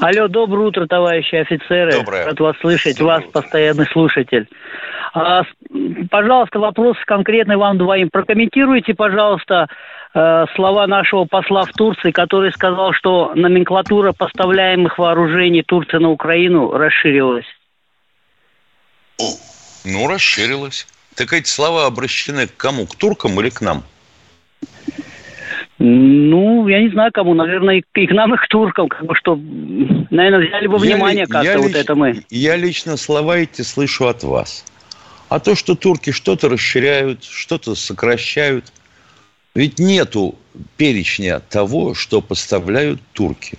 Алло, 0.00 0.28
доброе 0.28 0.68
утро, 0.68 0.86
товарищи 0.86 1.34
офицеры. 1.36 1.92
Доброе. 1.92 2.26
Рад 2.26 2.40
вас 2.40 2.56
слышать, 2.60 2.98
доброе 2.98 3.18
вас 3.18 3.28
утро. 3.28 3.42
постоянный 3.42 3.86
слушатель. 3.86 4.48
А, 5.14 5.42
пожалуйста, 6.10 6.58
вопрос 6.58 6.96
конкретный 7.06 7.56
вам 7.56 7.78
двоим. 7.78 8.10
Прокомментируйте, 8.10 8.94
пожалуйста, 8.94 9.68
Э, 10.18 10.46
слова 10.54 10.86
нашего 10.86 11.26
посла 11.26 11.66
в 11.66 11.72
Турции, 11.72 12.10
который 12.10 12.50
сказал, 12.50 12.94
что 12.94 13.34
номенклатура 13.34 14.12
поставляемых 14.12 14.96
вооружений 14.96 15.62
Турции 15.62 15.98
на 15.98 16.08
Украину 16.08 16.72
расширилась. 16.72 17.44
Ну, 19.84 20.08
расширилась. 20.08 20.86
Так 21.14 21.34
эти 21.34 21.48
слова 21.48 21.84
обращены 21.84 22.46
к 22.46 22.56
кому? 22.56 22.86
К 22.86 22.96
туркам 22.96 23.38
или 23.40 23.50
к 23.50 23.60
нам? 23.60 23.84
Ну, 25.78 26.66
я 26.68 26.82
не 26.82 26.90
знаю 26.90 27.10
кому, 27.12 27.34
наверное, 27.34 27.82
и 27.94 28.06
к 28.06 28.10
нам, 28.12 28.34
и 28.34 28.38
к 28.38 28.48
туркам, 28.48 28.88
как 28.88 29.04
бы 29.04 29.14
что, 29.14 29.36
наверное, 30.10 30.46
взяли 30.46 30.66
бы 30.66 30.78
внимание 30.78 31.26
как-то 31.26 31.50
я 31.50 31.58
вот 31.58 31.68
лич, 31.68 31.76
это 31.76 31.94
мы. 31.94 32.24
Я 32.30 32.56
лично 32.56 32.96
слова 32.96 33.38
эти 33.38 33.62
слышу 33.62 34.06
от 34.06 34.22
вас. 34.24 34.64
А 35.28 35.38
то, 35.38 35.54
что 35.54 35.74
турки 35.74 36.12
что-то 36.12 36.48
расширяют, 36.48 37.24
что-то 37.24 37.74
сокращают– 37.74 38.72
ведь 39.56 39.78
нету 39.78 40.34
перечня 40.76 41.40
того, 41.40 41.94
что 41.94 42.20
поставляют 42.20 43.00
турки. 43.14 43.56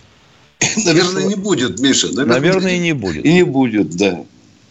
Наверное, 0.85 1.23
не 1.23 1.35
будет, 1.35 1.79
Миша. 1.79 2.07
Наверное, 2.09 2.39
Наверное 2.39 2.77
не 2.77 2.93
будет. 2.93 3.25
И 3.25 3.33
не 3.33 3.43
будет, 3.43 3.97
да. 3.97 4.23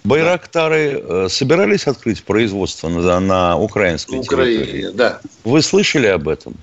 Байрактары 0.05 1.03
да. 1.03 1.29
собирались 1.29 1.89
открыть 1.89 2.23
производство 2.23 2.89
на, 2.89 3.19
на 3.19 3.59
украинской 3.59 4.21
Украине, 4.21 4.67
территории? 4.67 4.97
да. 4.97 5.21
Вы 5.43 5.63
слышали 5.63 6.07
об 6.07 6.29
этом? 6.29 6.55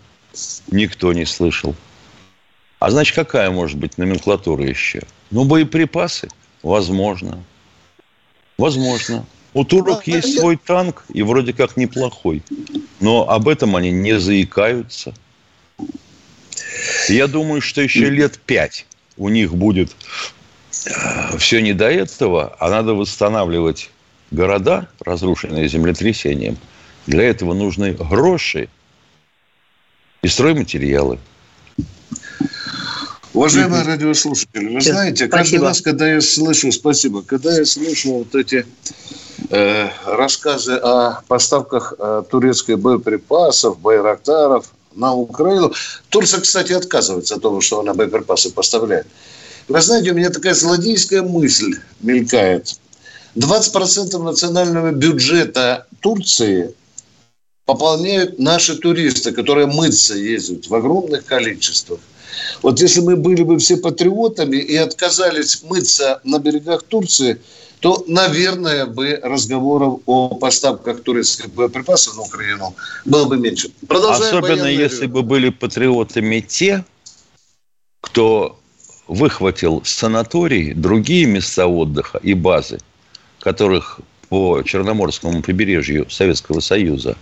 Никто 0.72 1.14
не 1.14 1.26
слышал. 1.26 1.76
А 2.80 2.92
значит, 2.92 3.16
какая 3.16 3.50
может 3.52 3.78
быть 3.78 3.98
номенклатура 3.98 4.66
еще? 4.66 5.04
Ну, 5.32 5.46
боеприпасы? 5.46 6.28
Возможно. 6.64 7.44
Возможно. 8.58 9.26
У 9.54 9.64
турок 9.64 10.08
есть 10.08 10.40
свой 10.40 10.58
танк, 10.58 11.06
и 11.14 11.22
вроде 11.22 11.54
как 11.54 11.78
неплохой. 11.78 12.42
Но 13.00 13.30
об 13.30 13.48
этом 13.48 13.76
они 13.76 13.92
не 13.92 14.20
заикаются. 14.20 15.14
Я 17.08 17.28
думаю, 17.28 17.62
что 17.62 17.82
еще 17.82 18.10
лет 18.10 18.40
пять 18.40 18.86
у 19.18 19.30
них 19.30 19.54
будет 19.54 19.96
э, 20.86 21.38
все 21.38 21.62
не 21.62 21.74
до 21.74 21.90
этого, 21.90 22.56
а 22.60 22.70
надо 22.70 22.94
восстанавливать 22.96 23.92
города, 24.32 24.90
разрушенные 25.00 25.68
землетрясением. 25.68 26.58
Для 27.06 27.24
этого 27.24 27.54
нужны 27.54 27.94
гроши 27.94 28.70
и 30.24 30.28
стройматериалы. 30.28 31.20
Уважаемые 33.34 33.84
радиослушатели, 33.84 34.76
вы 34.76 34.82
знаете, 34.82 35.28
каждый 35.28 35.60
раз, 35.60 35.82
когда 35.82 36.08
я 36.08 36.22
слышу, 36.22 36.72
спасибо, 36.72 37.22
когда 37.22 37.56
я 37.58 37.66
слышу 37.66 38.14
вот 38.14 38.36
эти 38.36 38.66
Э, 39.50 39.90
рассказы 40.06 40.74
о 40.74 41.22
поставках 41.28 41.94
э, 41.98 42.24
турецких 42.30 42.80
боеприпасов, 42.80 43.80
байрактаров 43.80 44.72
на 44.96 45.14
Украину. 45.14 45.74
Турция, 46.10 46.40
кстати, 46.42 46.72
отказывается 46.72 47.36
от 47.36 47.42
того, 47.42 47.62
что 47.62 47.80
она 47.80 47.94
боеприпасы 47.94 48.52
поставляет. 48.52 49.08
Вы 49.68 49.82
знаете, 49.82 50.12
у 50.12 50.16
меня 50.16 50.30
такая 50.30 50.54
злодейская 50.54 51.22
мысль 51.22 51.76
мелькает. 52.02 52.80
20% 53.36 54.18
национального 54.22 54.92
бюджета 54.92 55.88
Турции 56.00 56.74
пополняют 57.66 58.40
наши 58.40 58.76
туристы, 58.76 59.32
которые 59.32 59.68
мыться 59.68 60.16
ездят 60.16 60.68
в 60.68 60.76
огромных 60.76 61.26
количествах. 61.26 62.00
Вот 62.62 62.82
если 62.82 63.02
мы 63.02 63.16
были 63.16 63.44
бы 63.44 63.58
все 63.58 63.78
патриотами 63.78 64.58
и 64.58 64.76
отказались 64.76 65.64
мыться 65.64 66.20
на 66.24 66.40
берегах 66.40 66.84
Турции– 66.84 67.40
то, 67.84 68.02
наверное, 68.08 68.86
бы 68.86 69.20
разговоров 69.22 70.00
о 70.06 70.30
поставках 70.36 71.02
турецких 71.02 71.54
боеприпасов 71.54 72.16
на 72.16 72.22
Украину 72.22 72.74
было 73.04 73.26
бы 73.26 73.38
меньше. 73.38 73.72
Продолжаем 73.90 74.38
Особенно 74.38 74.68
если 74.68 75.06
бы 75.06 75.22
были 75.22 75.50
патриотами 75.50 76.40
те, 76.40 76.86
кто 78.00 78.58
выхватил 79.10 79.82
санатории, 79.84 80.72
другие 80.72 81.26
места 81.26 81.68
отдыха 81.68 82.20
и 82.20 82.34
базы, 82.34 82.80
которых 83.40 84.00
по 84.30 84.62
Черноморскому 84.62 85.42
побережью 85.42 86.10
Советского 86.10 86.62
Союза, 86.62 87.18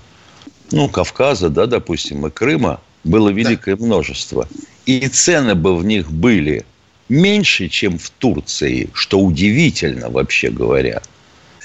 ну, 0.71 0.89
Кавказа, 0.89 1.49
да, 1.49 1.65
допустим, 1.65 2.25
и 2.25 2.29
Крыма, 2.29 2.79
было 3.03 3.29
великое 3.29 3.75
да. 3.75 3.85
множество. 3.85 4.47
И 4.85 5.07
цены 5.07 5.55
бы 5.55 5.75
в 5.75 5.83
них 5.83 6.11
были 6.11 6.65
меньше, 7.09 7.67
чем 7.67 7.97
в 7.97 8.09
Турции, 8.09 8.89
что 8.93 9.19
удивительно 9.19 10.09
вообще 10.09 10.49
говоря. 10.49 11.01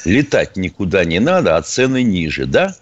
Летать 0.04 0.56
никуда 0.56 1.04
не 1.04 1.20
надо, 1.20 1.56
а 1.56 1.62
цены 1.62 2.02
ниже, 2.02 2.46
да? 2.46 2.76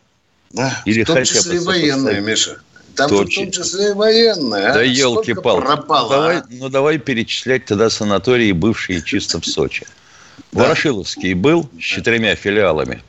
Да, 0.51 0.83
Или 0.85 1.03
в 1.03 1.07
том 1.07 1.25
числе 1.25 1.59
бы 1.59 1.67
военные, 1.67 2.21
Миша. 2.21 2.59
Там 2.95 3.11
в 3.11 3.17
том 3.17 3.29
числе 3.29 3.91
и 3.91 3.93
военные. 3.93 4.73
Да 4.73 4.81
а? 4.81 4.83
елки-палки. 4.83 5.67
Ну, 5.67 6.09
давай, 6.09 6.37
а? 6.39 6.45
ну, 6.49 6.69
давай 6.69 6.99
перечислять 6.99 7.65
тогда 7.65 7.91
санатории, 7.91 8.53
бывшие 8.53 9.03
чисто 9.03 9.41
в 9.41 9.47
Сочи. 9.47 9.87
Ворошиловский 10.53 11.35
был 11.35 11.69
с 11.79 11.83
четырьмя 11.83 12.37
филиалами, 12.37 13.03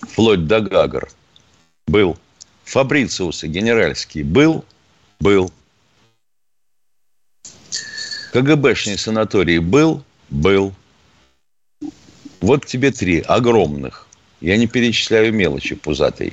вплоть 0.00 0.46
до 0.46 0.60
Гагар. 0.60 1.10
Был. 1.86 2.18
Фабрициусы 2.70 3.48
генеральский 3.48 4.22
был? 4.22 4.64
Был. 5.18 5.52
КГБшный 8.32 8.96
санаторий 8.96 9.58
был? 9.58 10.04
Был. 10.28 10.72
Вот 12.40 12.66
тебе 12.66 12.92
три 12.92 13.22
огромных. 13.22 14.06
Я 14.40 14.56
не 14.56 14.68
перечисляю 14.68 15.34
мелочи 15.34 15.74
пузатые. 15.74 16.32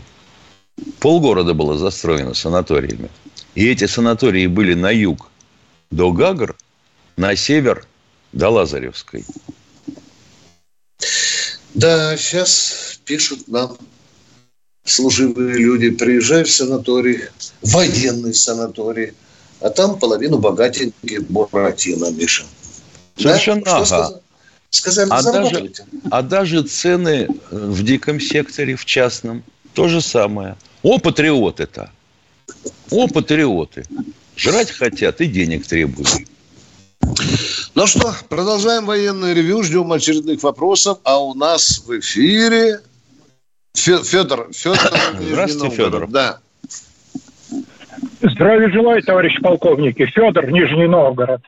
Полгорода 1.00 1.56
было 1.56 1.76
застроено 1.76 2.36
санаториями. 2.36 3.10
И 3.56 3.68
эти 3.68 3.88
санатории 3.88 4.46
были 4.46 4.76
на 4.76 4.92
юг 4.92 5.32
до 5.90 6.12
Гагр, 6.12 6.56
на 7.16 7.36
север 7.36 7.88
до 8.32 8.50
Лазаревской. 8.50 9.26
Да, 11.74 12.16
сейчас 12.16 13.00
пишут 13.06 13.48
нам 13.48 13.76
служивые 14.88 15.58
люди, 15.58 15.90
приезжай 15.90 16.44
в 16.44 16.52
санаторий, 16.52 17.26
военный 17.62 18.34
санаторий, 18.34 19.14
а 19.60 19.70
там 19.70 20.00
половину 20.00 20.38
богатеньких 20.38 21.28
Буратино, 21.28 22.10
Миша. 22.12 22.46
Совершенно 23.18 23.64
да? 23.64 23.78
ага. 23.78 24.22
Сказали, 24.70 25.10
а 25.12 25.24
даже, 25.24 25.72
а 26.12 26.22
даже 26.22 26.64
цены 26.64 27.28
в 27.52 27.84
диком 27.84 28.20
секторе, 28.20 28.76
в 28.76 28.86
частном, 28.86 29.44
то 29.74 29.88
же 29.88 30.02
самое. 30.02 30.58
О, 30.84 31.00
патриоты-то! 31.00 31.90
О, 32.92 33.08
патриоты! 33.08 33.86
Жрать 34.36 34.72
хотят 34.72 35.22
и 35.22 35.26
денег 35.26 35.66
требуют. 35.66 36.10
Ну 37.76 37.88
что, 37.88 38.14
продолжаем 38.28 38.86
военное 38.86 39.34
ревю, 39.34 39.64
ждем 39.64 39.92
очередных 39.92 40.44
вопросов. 40.44 41.00
А 41.04 41.18
у 41.24 41.34
нас 41.34 41.84
в 41.86 41.98
эфире 42.00 42.82
Федор. 43.78 44.48
Федор 44.52 44.78
Здравствуйте, 45.20 45.76
Федор. 45.76 46.08
Да. 46.08 46.38
Здравия 48.22 48.70
желаю, 48.70 49.02
товарищ 49.04 49.40
полковники. 49.42 50.06
Федор, 50.06 50.50
Нижний 50.52 50.88
Новгород. 50.88 51.42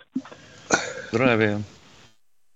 Здравия. 1.11 1.61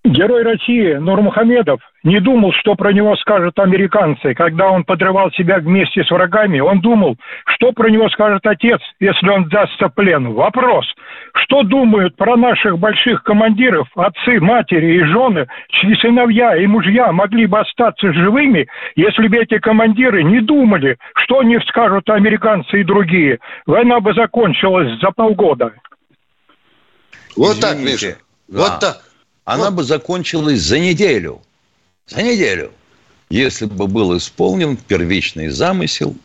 Герой 0.06 0.44
России 0.44 0.96
Нурмухамедов 0.96 1.80
не 2.04 2.20
думал, 2.20 2.52
что 2.60 2.76
про 2.76 2.92
него 2.92 3.16
скажут 3.16 3.58
американцы. 3.58 4.34
Когда 4.34 4.70
он 4.70 4.84
подрывал 4.84 5.32
себя 5.32 5.60
вместе 5.60 6.04
с 6.04 6.12
врагами, 6.12 6.60
он 6.60 6.82
думал, 6.82 7.16
что 7.46 7.72
про 7.72 7.90
него 7.90 8.10
скажет 8.10 8.46
отец, 8.46 8.82
если 9.00 9.30
он 9.30 9.48
дастся 9.48 9.88
плен. 9.88 10.34
Вопрос, 10.34 10.86
что 11.34 11.64
думают 11.64 12.16
про 12.16 12.38
наших 12.38 12.78
больших 12.78 13.24
командиров, 13.24 13.88
отцы, 13.96 14.40
матери 14.40 14.98
и 14.98 15.04
жены, 15.04 15.48
чьи 15.70 15.96
сыновья 15.96 16.56
и 16.56 16.68
мужья 16.68 17.12
могли 17.12 17.48
бы 17.48 17.60
остаться 17.60 18.14
живыми, 18.14 18.68
если 18.96 19.28
бы 19.28 19.38
эти 19.38 19.58
командиры 19.60 20.24
не 20.24 20.42
думали, 20.42 20.98
что 21.16 21.40
они 21.40 21.60
скажут 21.68 22.10
американцы 22.10 22.82
и 22.82 22.84
другие. 22.84 23.40
Война 23.66 24.00
бы 24.00 24.14
закончилась 24.14 25.00
за 25.02 25.12
полгода. 25.12 25.74
Вот 27.36 27.58
Извините. 27.58 27.62
так, 27.62 27.80
Миша. 27.80 28.18
Да. 28.48 28.60
Вот 28.60 28.80
так 28.80 29.02
она 29.46 29.72
бы 29.72 29.84
закончилась 29.84 30.60
за 30.60 30.80
неделю. 30.80 31.42
За 32.08 32.22
неделю. 32.22 32.72
Если 33.30 33.66
бы 33.66 33.88
был 33.88 34.16
исполнен 34.18 34.78
первичный 34.78 35.50
замысел 35.50 36.16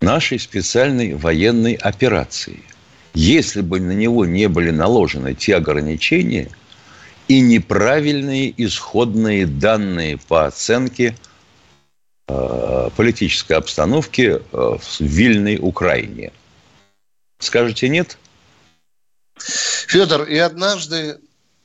нашей 0.00 0.38
специальной 0.38 1.14
военной 1.14 1.74
операции. 1.74 2.62
Если 3.14 3.60
бы 3.60 3.80
на 3.80 3.92
него 3.92 4.24
не 4.24 4.48
были 4.48 4.70
наложены 4.70 5.34
те 5.34 5.56
ограничения 5.56 6.50
и 7.28 7.40
неправильные 7.40 8.52
исходные 8.56 9.46
данные 9.46 10.18
по 10.18 10.46
оценке 10.46 11.16
э, 12.28 12.90
политической 12.96 13.54
обстановки 13.54 14.40
э, 14.40 14.40
в 14.50 15.00
Вильной 15.00 15.58
Украине. 15.60 16.32
Скажете 17.38 17.88
нет? 17.88 18.18
Федор, 19.38 20.24
и 20.24 20.36
однажды 20.36 21.18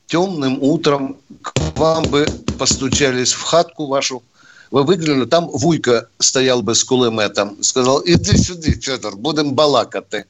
темным 0.06 0.62
утром 0.62 1.18
к 1.42 1.52
вам 1.76 2.04
бы 2.04 2.26
постучались 2.58 3.32
в 3.32 3.42
хатку 3.42 3.86
вашу, 3.86 4.22
вы 4.70 4.82
выглянули, 4.84 5.26
там 5.26 5.48
Вуйка 5.48 6.08
стоял 6.18 6.62
бы 6.62 6.74
с 6.74 6.82
кулеметом, 6.82 7.62
сказал, 7.62 8.02
иди 8.04 8.36
сюда, 8.36 8.70
Федор, 8.80 9.16
будем 9.16 9.54
балакать. 9.54 10.26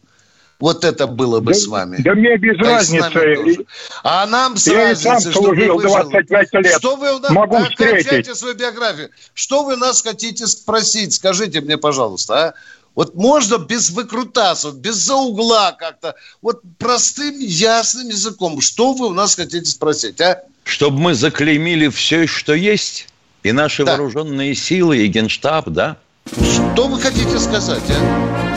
Вот 0.58 0.84
это 0.84 1.06
было 1.06 1.40
бы 1.40 1.52
да, 1.52 1.58
с 1.58 1.66
вами. 1.66 1.98
Да 2.02 2.14
мне 2.14 2.36
без 2.38 2.56
да 2.58 2.76
разницы. 2.76 3.66
А 4.02 4.26
нам 4.26 4.56
с 4.56 4.66
Я 4.66 4.88
разницей, 4.88 5.30
что 5.30 5.42
вы 5.42 5.66
25 5.66 6.52
лет. 6.54 6.78
Что 6.78 6.96
вы 6.96 7.14
у 7.14 7.18
нас... 7.18 7.30
Могу 7.30 7.58
встретить. 7.64 8.34
свою 8.34 8.54
биографию. 8.54 9.10
Что 9.34 9.64
вы 9.64 9.76
нас 9.76 10.00
хотите 10.02 10.46
спросить? 10.46 11.12
Скажите 11.12 11.60
мне, 11.60 11.76
пожалуйста, 11.76 12.34
а? 12.34 12.54
Вот 12.94 13.14
можно 13.14 13.58
без 13.58 13.90
выкрутасов, 13.90 14.78
без 14.78 14.94
за 14.94 15.16
угла 15.16 15.72
как-то, 15.72 16.14
вот 16.40 16.62
простым, 16.78 17.38
ясным 17.38 18.08
языком. 18.08 18.62
Что 18.62 18.94
вы 18.94 19.08
у 19.08 19.12
нас 19.12 19.34
хотите 19.34 19.66
спросить, 19.66 20.18
а? 20.22 20.42
Чтобы 20.64 20.98
мы 20.98 21.14
заклеймили 21.14 21.88
все, 21.88 22.26
что 22.26 22.54
есть, 22.54 23.08
и 23.42 23.52
наши 23.52 23.84
да. 23.84 23.92
вооруженные 23.92 24.54
силы, 24.54 24.96
и 24.96 25.06
генштаб, 25.08 25.68
да? 25.68 25.98
Что 26.24 26.88
вы 26.88 26.98
хотите 26.98 27.38
сказать, 27.38 27.84
а? 27.90 28.55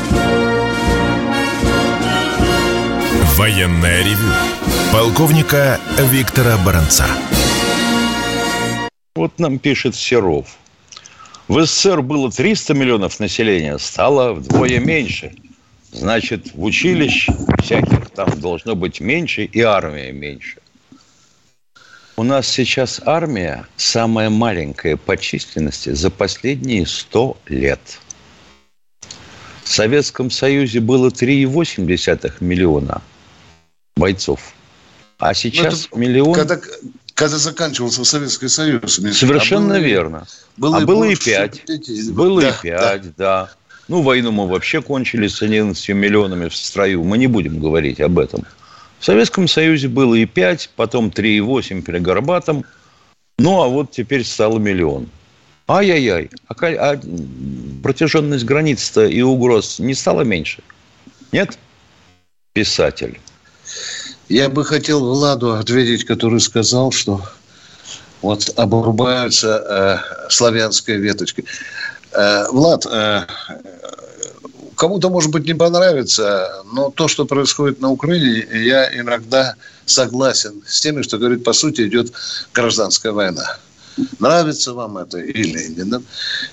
Военная 3.39 4.03
ревю. 4.03 4.33
Полковника 4.91 5.79
Виктора 5.97 6.57
Баранца. 6.57 7.05
Вот 9.15 9.39
нам 9.39 9.59
пишет 9.59 9.95
Серов. 9.95 10.57
В 11.47 11.65
СССР 11.65 12.01
было 12.01 12.29
300 12.29 12.73
миллионов 12.73 13.17
населения, 13.21 13.79
стало 13.79 14.33
вдвое 14.33 14.79
меньше. 14.79 15.31
Значит, 15.93 16.53
в 16.53 16.61
училище 16.61 17.33
всяких 17.63 18.09
там 18.09 18.37
должно 18.41 18.75
быть 18.75 18.99
меньше 18.99 19.45
и 19.45 19.61
армия 19.61 20.11
меньше. 20.11 20.57
У 22.17 22.23
нас 22.23 22.45
сейчас 22.45 22.99
армия 23.05 23.65
самая 23.77 24.29
маленькая 24.29 24.97
по 24.97 25.15
численности 25.15 25.93
за 25.93 26.09
последние 26.11 26.85
100 26.85 27.37
лет. 27.45 28.01
В 29.63 29.69
Советском 29.69 30.29
Союзе 30.29 30.81
было 30.81 31.07
3,8 31.07 32.33
миллиона 32.41 33.01
бойцов. 33.99 34.53
А 35.19 35.33
сейчас 35.33 35.89
ну, 35.91 35.99
миллион... 35.99 36.33
Когда, 36.33 36.59
когда 37.13 37.37
заканчивался 37.37 38.05
Советский 38.05 38.47
Союз. 38.47 38.95
Совершенно 38.95 39.75
а 39.75 39.79
было, 39.79 39.85
верно. 39.85 40.27
Было 40.57 40.77
а 40.77 40.85
было 40.85 41.03
и 41.03 41.15
пять. 41.15 41.63
Было 42.11 42.41
да, 42.41 42.49
и 42.49 42.61
пять, 42.61 43.03
да. 43.03 43.11
да. 43.17 43.51
Ну, 43.89 44.01
войну 44.01 44.31
мы 44.31 44.47
вообще 44.47 44.81
кончили 44.81 45.27
с 45.27 45.41
11 45.41 45.89
миллионами 45.89 46.47
в 46.47 46.55
строю. 46.55 47.03
Мы 47.03 47.17
не 47.17 47.27
будем 47.27 47.59
говорить 47.59 47.99
об 47.99 48.19
этом. 48.19 48.45
В 48.99 49.05
Советском 49.05 49.47
Союзе 49.47 49.87
было 49.87 50.15
и 50.15 50.25
5, 50.25 50.71
потом 50.75 51.07
3,8 51.07 51.81
при 51.81 51.99
Горбатом. 51.99 52.65
Ну, 53.37 53.61
а 53.61 53.67
вот 53.67 53.91
теперь 53.91 54.23
стало 54.23 54.59
миллион. 54.59 55.09
Ай-яй-яй. 55.67 56.29
А, 56.47 56.53
а 56.53 56.99
протяженность 57.81 58.45
границ-то 58.45 59.05
и 59.05 59.21
угроз 59.21 59.79
не 59.79 59.93
стала 59.93 60.21
меньше? 60.21 60.61
Нет? 61.31 61.57
Писатель. 62.53 63.19
Я 64.29 64.47
бы 64.47 64.63
хотел 64.63 64.99
Владу 64.99 65.53
ответить, 65.53 66.05
который 66.05 66.39
сказал, 66.39 66.91
что 66.91 67.21
вот 68.21 68.51
обрубаются 68.57 70.03
э, 70.27 70.29
славянской 70.29 70.97
веточкой. 70.97 71.45
Э, 72.11 72.45
Влад, 72.51 72.85
э, 72.85 73.25
кому-то, 74.75 75.09
может 75.09 75.31
быть, 75.31 75.45
не 75.45 75.55
понравится, 75.55 76.63
но 76.71 76.91
то, 76.91 77.07
что 77.07 77.25
происходит 77.25 77.81
на 77.81 77.89
Украине, 77.89 78.45
я 78.51 78.95
иногда 78.99 79.55
согласен 79.87 80.61
с 80.67 80.79
теми, 80.79 81.01
что 81.01 81.17
говорит, 81.17 81.43
по 81.43 81.53
сути, 81.53 81.87
идет 81.87 82.13
гражданская 82.53 83.11
война. 83.11 83.57
Нравится 84.19 84.73
вам 84.73 84.97
это 84.97 85.19
или 85.19 85.67
нет. 85.75 86.01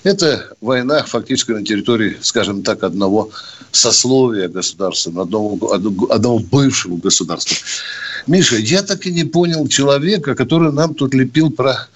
Это 0.03 0.53
война 0.61 1.03
фактически 1.03 1.51
на 1.51 1.63
территории, 1.63 2.17
скажем 2.21 2.63
так, 2.63 2.83
одного 2.83 3.29
сословия 3.71 4.47
государства, 4.47 5.21
одного, 5.21 5.73
одного 6.09 6.39
бывшего 6.39 6.97
государства. 6.97 7.57
Миша, 8.27 8.57
я 8.57 8.83
так 8.83 9.05
и 9.05 9.11
не 9.11 9.23
понял 9.23 9.67
человека, 9.67 10.35
который 10.35 10.71
нам 10.71 10.93
тут 10.93 11.13
лепил 11.13 11.49
про 11.49 11.87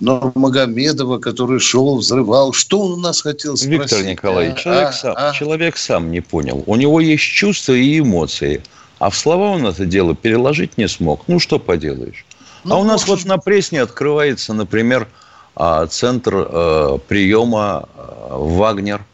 Нурмагомедова, 0.00 1.18
который 1.18 1.60
шел, 1.60 1.96
взрывал. 1.96 2.52
Что 2.52 2.80
он 2.80 2.92
у 2.92 2.96
нас 2.96 3.22
хотел 3.22 3.56
спросить? 3.56 3.80
Виктор 3.80 4.04
Николаевич, 4.04 4.58
а? 4.58 4.62
человек, 4.62 4.88
а, 4.88 4.92
сам, 4.92 5.14
а? 5.16 5.32
человек 5.32 5.76
сам 5.76 6.10
не 6.10 6.20
понял. 6.20 6.62
У 6.66 6.76
него 6.76 7.00
есть 7.00 7.22
чувства 7.22 7.74
и 7.74 7.98
эмоции. 7.98 8.62
А 8.98 9.10
в 9.10 9.16
слова 9.16 9.50
он 9.50 9.66
это 9.66 9.86
дело 9.86 10.14
переложить 10.14 10.78
не 10.78 10.88
смог. 10.88 11.24
Ну, 11.26 11.38
что 11.38 11.58
поделаешь. 11.58 12.24
Ну, 12.64 12.74
а 12.74 12.78
у 12.78 12.84
нас 12.84 13.06
может... 13.06 13.24
вот 13.24 13.28
на 13.28 13.38
Пресне 13.38 13.82
открывается, 13.82 14.54
например, 14.54 15.08
а, 15.54 15.86
центр 15.86 16.34
э, 16.34 16.98
приема 17.06 17.88
э, 17.94 18.28
«Вагнер». 18.30 19.04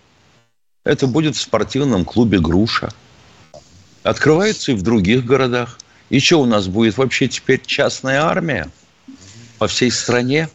Это 0.85 1.07
будет 1.07 1.37
в 1.37 1.41
спортивном 1.41 2.05
клубе 2.05 2.39
«Груша». 2.39 2.91
Открывается 4.03 4.73
и 4.73 4.75
в 4.75 4.83
других 4.83 5.27
городах. 5.27 5.79
И 6.09 6.21
что 6.21 6.41
у 6.41 6.47
нас 6.47 6.69
будет 6.69 6.97
вообще 6.97 7.29
теперь 7.29 7.61
частная 7.65 8.23
армия 8.23 8.71
по 9.59 9.67
всей 9.67 9.91
стране? 9.91 10.49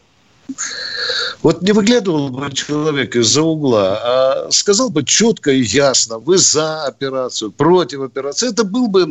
Вот 1.41 1.61
не 1.61 1.71
выглядывал 1.71 2.29
бы 2.29 2.51
человек 2.51 3.15
из-за 3.15 3.41
угла, 3.41 3.99
а 4.03 4.51
сказал 4.51 4.89
бы 4.89 5.03
четко 5.03 5.51
и 5.51 5.61
ясно, 5.61 6.17
вы 6.17 6.37
за 6.37 6.85
операцию, 6.85 7.51
против 7.51 8.01
операции. 8.01 8.49
Это 8.49 8.63
был 8.63 8.87
бы 8.87 9.05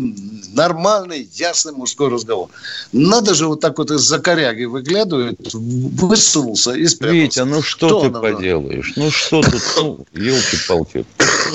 нормальный, 0.52 1.28
ясный 1.34 1.72
мужской 1.72 2.08
разговор. 2.08 2.48
Надо 2.92 3.34
же 3.34 3.46
вот 3.46 3.60
так 3.60 3.78
вот 3.78 3.90
из-за 3.90 4.18
коряги 4.18 4.64
выглядывает, 4.64 5.38
высунулся 5.52 6.72
и 6.72 6.86
спрятался. 6.86 7.22
Витя, 7.22 7.40
ну 7.40 7.62
что 7.62 7.86
Кто 7.88 8.00
ты 8.00 8.10
поделаешь? 8.10 8.92
Ну 8.96 9.10
что 9.10 9.42
тут, 9.42 9.62
ну, 9.76 10.06
елки-палки, 10.12 11.04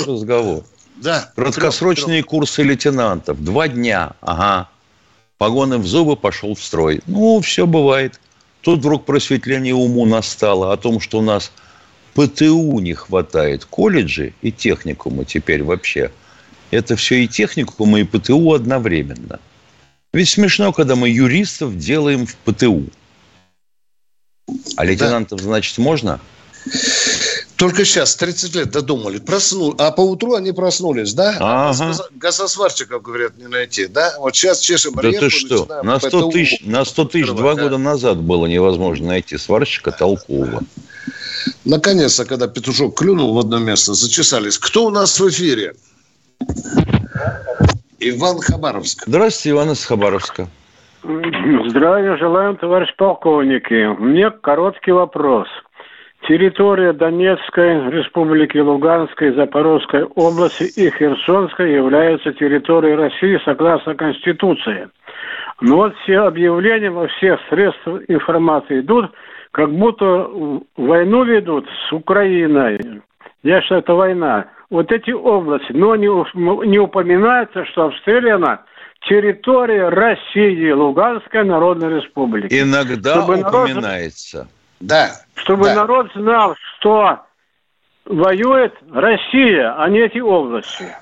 разговор. 0.05 0.63
Да. 0.97 1.31
Краткосрочные 1.35 2.23
курсы 2.23 2.63
лейтенантов. 2.63 3.41
Два 3.43 3.67
дня. 3.67 4.13
Ага. 4.21 4.69
Погоны 5.37 5.77
в 5.77 5.87
зубы, 5.87 6.17
пошел 6.17 6.53
в 6.53 6.61
строй. 6.61 7.01
Ну, 7.07 7.39
все 7.39 7.65
бывает. 7.65 8.19
Тут 8.61 8.79
вдруг 8.79 9.05
просветление 9.05 9.73
уму 9.73 10.05
настало 10.05 10.73
о 10.73 10.77
том, 10.77 10.99
что 10.99 11.19
у 11.19 11.21
нас 11.21 11.51
ПТУ 12.13 12.79
не 12.79 12.93
хватает, 12.93 13.65
колледжи 13.65 14.33
и 14.41 14.51
техникумы 14.51 15.25
теперь 15.25 15.63
вообще. 15.63 16.11
Это 16.71 16.95
все 16.95 17.23
и 17.23 17.27
техникумы, 17.27 18.01
и 18.01 18.03
ПТУ 18.03 18.53
одновременно. 18.53 19.39
Ведь 20.13 20.29
смешно, 20.29 20.73
когда 20.73 20.95
мы 20.95 21.09
юристов 21.09 21.77
делаем 21.77 22.25
в 22.25 22.35
ПТУ. 22.35 22.85
А 24.75 24.83
лейтенантов, 24.83 25.39
да. 25.39 25.45
значит, 25.45 25.77
можно? 25.77 26.19
Только 27.59 27.83
сейчас, 27.83 28.15
30 28.15 28.55
лет 28.55 28.71
додумали, 28.71 29.17
проснули, 29.17 29.75
а 29.79 29.91
по 29.91 29.99
утру 29.99 30.35
они 30.35 30.53
проснулись, 30.53 31.13
да? 31.13 31.35
Ага. 31.41 31.93
Газосварщиков, 32.15 33.01
говорят, 33.01 33.37
не 33.37 33.47
найти, 33.47 33.87
да? 33.87 34.13
Вот 34.17 34.33
сейчас 34.33 34.61
чешем 34.61 34.93
Да 34.95 35.11
ты 35.11 35.29
что, 35.29 35.67
на 35.83 35.99
100 35.99 36.31
тысяч, 36.31 36.61
на 36.63 36.85
100 36.85 37.05
тысяч 37.05 37.27
два 37.27 37.55
да. 37.55 37.63
года 37.63 37.77
назад 37.77 38.17
было 38.19 38.45
невозможно 38.45 39.07
найти 39.07 39.37
сварщика 39.37 39.91
толкового. 39.91 40.61
Наконец-то, 41.65 42.23
когда 42.23 42.47
петушок 42.47 42.97
клюнул 42.97 43.33
в 43.33 43.39
одно 43.39 43.59
место, 43.59 43.93
зачесались. 43.93 44.57
Кто 44.57 44.85
у 44.85 44.89
нас 44.89 45.19
в 45.19 45.27
эфире? 45.27 45.73
Иван 47.99 48.39
Хабаровск. 48.39 49.03
Здравствуйте, 49.05 49.49
Иван 49.49 49.71
из 49.71 49.83
Хабаровска. 49.83 50.47
Здравия 51.03 52.15
желаем, 52.15 52.55
товарищ 52.55 52.95
полковники. 52.95 53.99
Мне 53.99 54.31
короткий 54.31 54.91
вопрос– 54.91 55.49
Территория 56.27 56.93
Донецкой 56.93 57.89
Республики, 57.89 58.57
Луганской, 58.57 59.33
Запорожской 59.33 60.03
области 60.03 60.63
и 60.79 60.91
Херсонской 60.91 61.73
являются 61.73 62.33
территорией 62.33 62.95
России 62.95 63.39
согласно 63.45 63.95
Конституции. 63.95 64.89
Но 65.61 65.77
вот 65.77 65.95
все 66.03 66.19
объявления 66.19 66.91
во 66.91 67.07
всех 67.07 67.39
средствах 67.49 68.03
информации 68.07 68.81
идут, 68.81 69.11
как 69.51 69.71
будто 69.71 70.29
войну 70.77 71.23
ведут 71.23 71.67
с 71.87 71.93
Украиной. 71.93 73.01
Я 73.41 73.61
считаю, 73.61 73.81
это 73.81 73.93
война. 73.93 74.45
Вот 74.69 74.91
эти 74.91 75.11
области, 75.11 75.71
но 75.71 75.95
не, 75.95 76.07
не 76.67 76.79
упоминается, 76.79 77.65
что 77.65 77.85
обстреляна 77.85 78.61
территория 79.07 79.89
России, 79.89 80.69
Луганской 80.71 81.43
Народной 81.43 82.01
Республики. 82.01 82.53
Иногда 82.53 83.21
Чтобы 83.21 83.39
упоминается. 83.39 84.37
Народ 84.37 84.49
да. 84.79 85.21
Чтобы 85.35 85.65
да. 85.65 85.75
народ 85.75 86.07
знал, 86.15 86.55
что 86.77 87.19
воюет 88.05 88.73
Россия, 88.91 89.75
а 89.77 89.89
не 89.89 89.99
эти 89.99 90.19
области. 90.19 90.95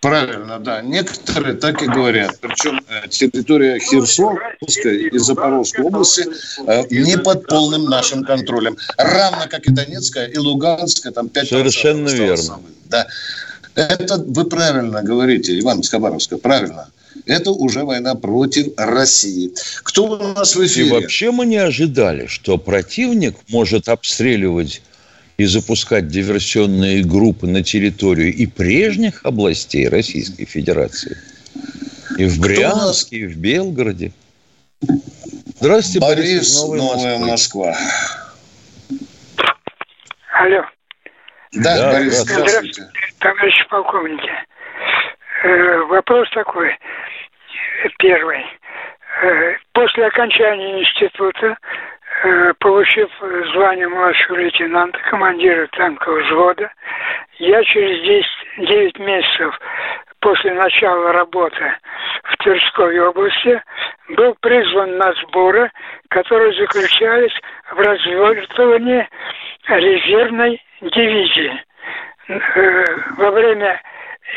Правильно, 0.00 0.58
да. 0.58 0.82
Некоторые 0.82 1.54
так 1.54 1.82
и 1.82 1.86
говорят. 1.86 2.38
Причем 2.40 2.78
э, 2.88 3.08
территория 3.08 3.78
Херсонской 3.78 5.04
и 5.08 5.18
Запорожской 5.18 5.84
области 5.84 6.26
э, 6.66 6.82
не 6.90 7.16
под 7.16 7.46
полным 7.46 7.86
нашим 7.86 8.22
контролем. 8.22 8.76
Равно 8.98 9.46
как 9.48 9.66
и 9.66 9.72
Донецкая 9.72 10.26
и 10.26 10.36
Луганская, 10.36 11.10
там 11.10 11.30
5 11.30 11.48
Совершенно 11.48 12.08
верно. 12.10 12.60
Да. 12.86 13.06
Это 13.74 14.18
вы 14.18 14.44
правильно 14.44 15.02
говорите, 15.02 15.58
Иван 15.58 15.82
Скобаровская, 15.82 16.38
правильно 16.38 16.88
это 17.26 17.50
уже 17.50 17.84
война 17.84 18.14
против 18.14 18.68
России. 18.76 19.52
Кто 19.82 20.04
у 20.04 20.16
нас 20.16 20.54
в 20.56 20.64
эфире? 20.66 20.86
И 20.86 20.90
вообще 20.90 21.30
мы 21.30 21.46
не 21.46 21.56
ожидали, 21.56 22.26
что 22.26 22.58
противник 22.58 23.36
может 23.48 23.88
обстреливать 23.88 24.82
и 25.36 25.46
запускать 25.46 26.08
диверсионные 26.08 27.02
группы 27.02 27.46
на 27.46 27.62
территорию 27.62 28.32
и 28.32 28.46
прежних 28.46 29.24
областей 29.24 29.88
Российской 29.88 30.44
Федерации. 30.44 31.16
И 32.18 32.26
в 32.26 32.40
Брянске, 32.40 33.16
и 33.16 33.26
в 33.26 33.36
Белгороде. 33.36 34.12
Здравствуйте, 35.58 36.00
Борис, 36.00 36.60
Борис 36.60 36.62
Новая, 36.62 36.78
Новая 36.78 37.18
Москва. 37.18 37.76
Алло. 40.32 40.64
Да, 41.54 41.76
да 41.76 41.92
Борис, 41.92 42.18
здравствуйте. 42.18 42.50
здравствуйте. 42.50 42.90
Товарищи 43.18 43.68
полковники. 43.70 44.30
Э, 45.44 45.78
вопрос 45.88 46.28
такой 46.34 46.70
первый. 47.98 48.44
Э, 49.22 49.56
после 49.72 50.06
окончания 50.06 50.80
института, 50.80 51.56
э, 52.24 52.52
получив 52.58 53.10
звание 53.52 53.88
младшего 53.88 54.36
лейтенанта, 54.36 54.98
командира 55.10 55.66
танкового 55.68 56.20
взвода, 56.22 56.72
я 57.38 57.62
через 57.64 58.02
10, 58.02 58.68
9 58.68 58.98
месяцев 58.98 59.58
после 60.20 60.54
начала 60.54 61.12
работы 61.12 61.76
в 62.24 62.36
Тверской 62.38 62.98
области 62.98 63.62
был 64.08 64.34
призван 64.40 64.96
на 64.96 65.12
сборы, 65.14 65.70
которые 66.08 66.52
заключались 66.54 67.32
в 67.70 67.78
развертывании 67.78 69.06
резервной 69.68 70.62
дивизии. 70.80 71.62
Э, 72.28 72.84
во 73.18 73.30
время 73.32 73.80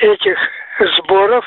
этих 0.02 0.38
сборов 0.98 1.46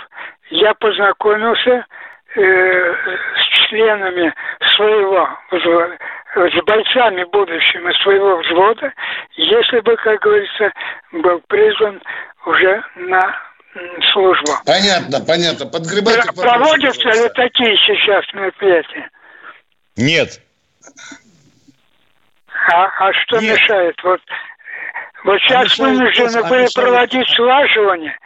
я 0.50 0.74
познакомился 0.74 1.86
э, 2.34 2.40
с 2.42 3.68
членами 3.68 4.32
своего 4.76 5.28
взвода, 5.50 5.96
с 6.34 6.64
бойцами 6.64 7.24
будущими 7.24 7.92
своего 8.02 8.36
взвода, 8.38 8.92
если 9.36 9.80
бы, 9.80 9.96
как 9.96 10.20
говорится, 10.20 10.72
был 11.12 11.40
призван 11.48 12.00
уже 12.46 12.82
на 12.96 13.36
службу. 14.12 14.52
Понятно, 14.66 15.20
понятно. 15.26 15.66
Подгребайте 15.66 16.32
Про- 16.32 16.42
Проводятся 16.42 17.08
ли 17.08 17.28
такие 17.34 17.76
сейчас 17.76 18.24
мероприятия? 18.34 19.08
Нет. 19.96 20.40
А, 22.72 23.08
а 23.08 23.12
что 23.12 23.40
Нет. 23.40 23.54
мешает? 23.54 23.96
Вот, 24.02 24.20
вот 25.24 25.40
сейчас 25.42 25.78
а 25.78 25.84
вынуждены 25.84 26.48
были 26.48 26.66
проводить 26.74 27.28
слаживание 27.34 28.16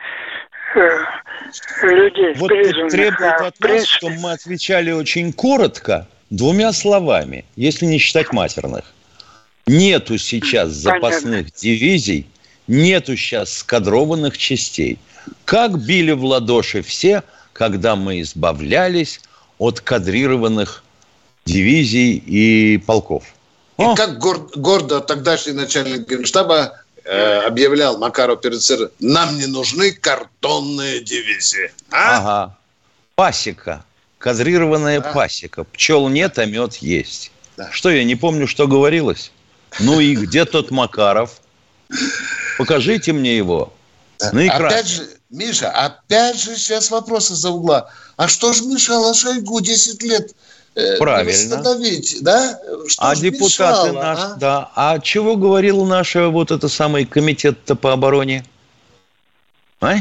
Э, 0.75 1.05
людей 1.83 2.35
вот 2.35 2.49
требует 2.49 3.21
а, 3.21 3.47
от 3.47 3.61
нас, 3.61 3.87
чтобы 3.87 4.17
мы 4.17 4.33
отвечали 4.33 4.90
очень 4.90 5.33
коротко, 5.33 6.07
двумя 6.31 6.73
словами, 6.73 7.45
если 7.57 7.87
не 7.87 7.99
считать 7.99 8.33
матерных. 8.33 8.85
Нету 9.67 10.19
сейчас 10.19 10.71
запасных 10.71 11.47
Понятно. 11.47 11.61
дивизий, 11.61 12.27
нету 12.67 13.17
сейчас 13.17 13.53
скадрованных 13.59 14.37
частей. 14.37 14.99
Как 15.45 15.79
били 15.79 16.12
в 16.12 16.25
ладоши 16.25 16.83
все, 16.83 17.23
когда 17.53 17.97
мы 17.97 18.21
избавлялись 18.21 19.21
от 19.59 19.81
кадрированных 19.81 20.85
дивизий 21.47 22.17
и 22.17 22.79
полков. 22.79 23.25
И 23.79 23.83
О! 23.83 23.95
как 23.95 24.19
гордо 24.19 25.01
тогдашний 25.01 25.53
начальник 25.53 26.09
генштаба 26.09 26.84
э, 27.05 27.40
объявлял 27.47 27.99
Макаров 27.99 28.40
перед 28.40 28.61
СССР, 28.61 28.90
нам 29.01 29.38
не 29.38 29.47
нужны 29.47 29.93
картонные 29.93 31.01
дивизии. 31.01 31.73
А? 31.90 32.19
Ага. 32.19 32.59
Пасека. 33.14 33.85
Кадрированная 34.19 35.01
да. 35.01 35.12
пасека. 35.12 35.64
Пчел 35.64 36.09
нет, 36.09 36.38
а 36.38 36.47
мед 36.47 36.77
есть. 36.77 37.31
Да. 37.57 37.71
Что, 37.71 37.90
я 37.90 38.05
не 38.05 38.17
помню, 38.17 38.47
что 38.47 38.67
говорилось? 38.67 39.33
Ну 39.81 40.01
и 40.01 40.14
где 40.14 40.45
тот 40.45 40.71
Макаров? 40.71 41.40
Покажите 42.59 43.12
мне 43.12 43.37
его. 43.37 43.73
На 44.33 44.47
экране. 44.47 44.67
Опять 44.67 44.88
же, 44.88 45.09
Миша, 45.31 45.71
опять 45.71 46.40
же 46.40 46.57
сейчас 46.57 46.90
вопросы 46.90 47.35
за 47.35 47.51
угла. 47.51 47.90
А 48.17 48.29
что 48.29 48.53
же 48.53 48.64
мешало 48.64 49.12
Шойгу 49.14 49.61
10 49.61 50.03
лет 50.03 50.35
Правильно. 50.99 51.57
Восстановить, 51.57 52.19
да? 52.23 52.59
Что 52.89 53.03
а 53.03 53.15
депутаты 53.15 53.45
мешало, 53.45 53.93
наши, 53.93 54.23
а? 54.23 54.35
да. 54.35 54.71
А 54.75 54.99
чего 54.99 55.37
говорил 55.37 55.85
наш 55.85 56.17
вот 56.17 56.51
это 56.51 56.69
самый 56.69 57.05
комитет 57.05 57.59
по 57.81 57.93
обороне? 57.93 58.45
А? 59.81 59.99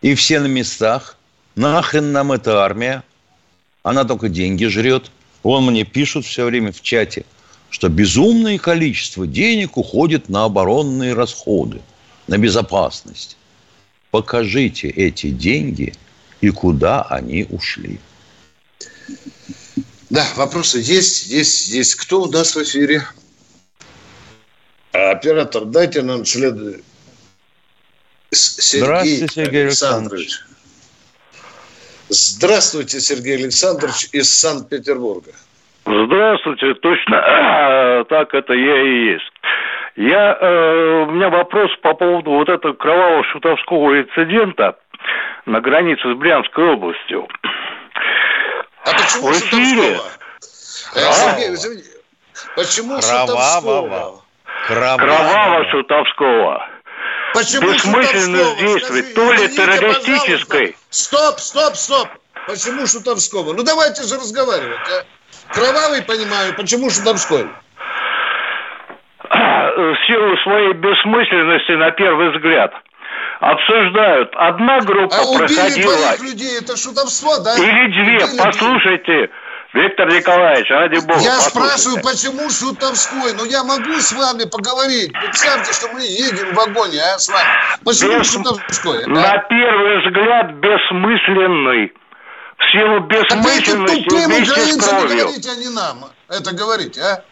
И 0.00 0.14
все 0.14 0.40
на 0.40 0.46
местах. 0.46 1.16
Нахрен 1.56 2.12
нам 2.12 2.32
эта 2.32 2.62
армия? 2.62 3.04
Она 3.82 4.04
только 4.04 4.28
деньги 4.30 4.64
жрет. 4.64 5.10
Вон 5.42 5.66
мне 5.66 5.84
пишут 5.84 6.24
все 6.24 6.44
время 6.44 6.72
в 6.72 6.80
чате, 6.80 7.24
что 7.68 7.88
безумное 7.88 8.58
количество 8.58 9.26
денег 9.26 9.76
уходит 9.76 10.28
на 10.28 10.44
оборонные 10.44 11.12
расходы, 11.12 11.80
на 12.28 12.38
безопасность. 12.38 13.36
Покажите 14.10 14.88
эти 14.88 15.30
деньги 15.30 15.94
и 16.40 16.50
куда 16.50 17.02
они 17.02 17.46
ушли. 17.50 18.00
Да, 20.10 20.24
вопросы 20.36 20.78
есть, 20.78 21.28
есть, 21.28 21.68
есть. 21.70 21.94
Кто 21.94 22.22
у 22.22 22.30
нас 22.30 22.54
в 22.56 22.62
эфире? 22.62 23.02
оператор, 24.92 25.64
дайте 25.64 26.02
нам 26.02 26.24
следующий. 26.24 26.82
Сергей 28.32 28.82
Здравствуйте, 28.82 29.28
Сергей 29.28 29.62
Александрович. 29.64 30.28
Александрович. 30.28 30.50
Здравствуйте, 32.08 33.00
Сергей 33.00 33.36
Александрович 33.36 34.08
из 34.12 34.30
Санкт-Петербурга. 34.30 35.32
Здравствуйте, 35.86 36.74
точно 36.74 38.04
так 38.08 38.34
это 38.34 38.52
я 38.52 38.82
и 38.82 39.12
есть. 39.12 39.32
Я, 39.96 40.38
э, 40.40 41.04
у 41.08 41.10
меня 41.12 41.28
вопрос 41.28 41.70
по 41.82 41.94
поводу 41.94 42.30
вот 42.32 42.48
этого 42.48 42.72
кровавого 42.72 43.24
шутовского 43.24 44.00
инцидента 44.00 44.76
на 45.46 45.60
границе 45.60 46.12
с 46.12 46.16
Брянской 46.16 46.64
областью. 46.72 47.28
А 49.10 49.18
почему 49.18 49.28
в 49.28 49.32
эфире... 49.32 50.00
Э, 50.94 51.12
Сергей, 51.12 51.54
извините, 51.54 51.90
почему 52.56 53.00
Кровавого. 53.00 54.22
Кровавого. 54.66 54.98
Кровавого 54.98 55.70
шутовского. 55.70 56.68
Почему 57.32 57.72
Бессмысленность 57.72 58.58
действий, 58.58 59.14
то 59.14 59.32
ли 59.32 59.48
террористической. 59.48 60.76
Стоп, 60.90 61.38
стоп, 61.38 61.74
стоп. 61.74 62.08
Почему 62.46 62.86
Шутовского? 62.86 63.52
Ну 63.52 63.62
давайте 63.62 64.02
же 64.02 64.16
разговаривать. 64.16 64.80
А? 64.88 65.54
Кровавый, 65.54 66.02
понимаю, 66.02 66.54
почему 66.56 66.90
Шутовской? 66.90 67.46
В 69.30 69.96
силу 70.06 70.36
своей 70.38 70.72
бессмысленности 70.72 71.72
на 71.72 71.90
первый 71.92 72.30
взгляд 72.32 72.72
обсуждают. 73.40 74.30
Одна 74.36 74.80
группа 74.80 75.16
а 75.16 75.38
проходила... 75.38 76.16
людей, 76.22 76.58
это 76.58 76.76
шутовство, 76.76 77.40
да? 77.40 77.56
Или 77.56 77.92
две, 77.92 78.24
убили 78.24 78.38
послушайте. 78.38 79.30
Виктор 79.72 80.12
Николаевич, 80.12 80.68
ради 80.68 80.98
бога. 81.06 81.20
Я 81.20 81.38
спрашиваю, 81.38 82.02
почему 82.02 82.50
Шутовской? 82.50 83.32
Ну, 83.34 83.44
я 83.44 83.62
могу 83.62 83.92
с 84.00 84.10
вами 84.12 84.42
поговорить. 84.44 85.12
Представьте, 85.12 85.72
что 85.72 85.92
мы 85.92 86.02
едем 86.02 86.52
в 86.52 86.54
вагоне, 86.54 87.00
а, 87.00 87.18
с 87.18 87.28
вами. 87.28 87.48
Почему 87.84 88.18
Бес... 88.18 88.32
Шутовской? 88.32 89.04
А? 89.04 89.08
На 89.08 89.38
первый 89.38 90.04
взгляд 90.04 90.54
бессмысленный. 90.54 91.92
В 92.58 92.72
силу 92.72 93.00
бессмысленности 93.06 94.02
так 94.02 94.08
тупым 94.08 94.42
украинцам 94.42 95.06
говорите, 95.06 95.50
а 95.50 95.54
не 95.54 95.68
нам. 95.68 96.04
Это 96.28 96.52
говорите, 96.52 97.00
а? 97.00 97.22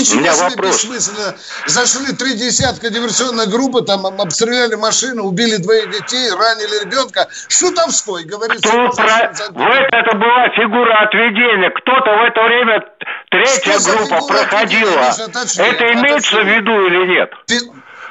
Ничего 0.00 0.32
себе 0.32 0.50
вопрос. 0.50 0.84
бессмысленно. 0.84 1.34
Зашли 1.66 2.12
три 2.14 2.34
десятка 2.34 2.90
диверсионной 2.90 3.46
группы, 3.46 3.82
там 3.82 4.06
обстреляли 4.06 4.74
машину, 4.74 5.24
убили 5.24 5.56
двоих 5.56 5.90
детей, 5.90 6.30
ранили 6.30 6.84
ребенка. 6.84 7.28
Шутовской, 7.48 8.24
говорит. 8.24 8.58
Кто 8.58 8.90
про... 8.90 9.32
Вот 9.50 9.86
это 9.92 10.16
была 10.16 10.48
фигура 10.50 11.02
отведения. 11.02 11.70
Кто-то 11.70 12.10
в 12.10 12.22
это 12.22 12.42
время, 12.42 12.84
третья 13.30 13.78
Что 13.78 13.96
группа 13.96 14.26
проходила. 14.26 15.10
Это 15.58 15.92
имеется 15.94 16.42
в 16.42 16.46
виду 16.46 16.86
или 16.86 17.06
нет? 17.06 17.32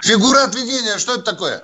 Фигура 0.02 0.43
отведения, 0.43 0.98
что 0.98 1.15
это 1.15 1.24
такое? 1.24 1.63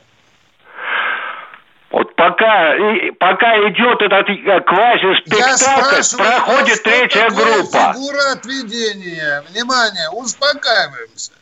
Вот 1.92 2.16
пока, 2.16 2.74
пока 3.20 3.58
идет 3.70 4.02
этот 4.02 4.30
э, 4.30 4.62
квази-спектакль, 4.62 6.18
проходит 6.18 6.84
третья 6.84 7.30
группа. 7.30 7.94
Фигура 7.94 8.32
отведения. 8.32 9.44
Внимание, 9.50 10.10
успокаиваемся. 10.14 11.34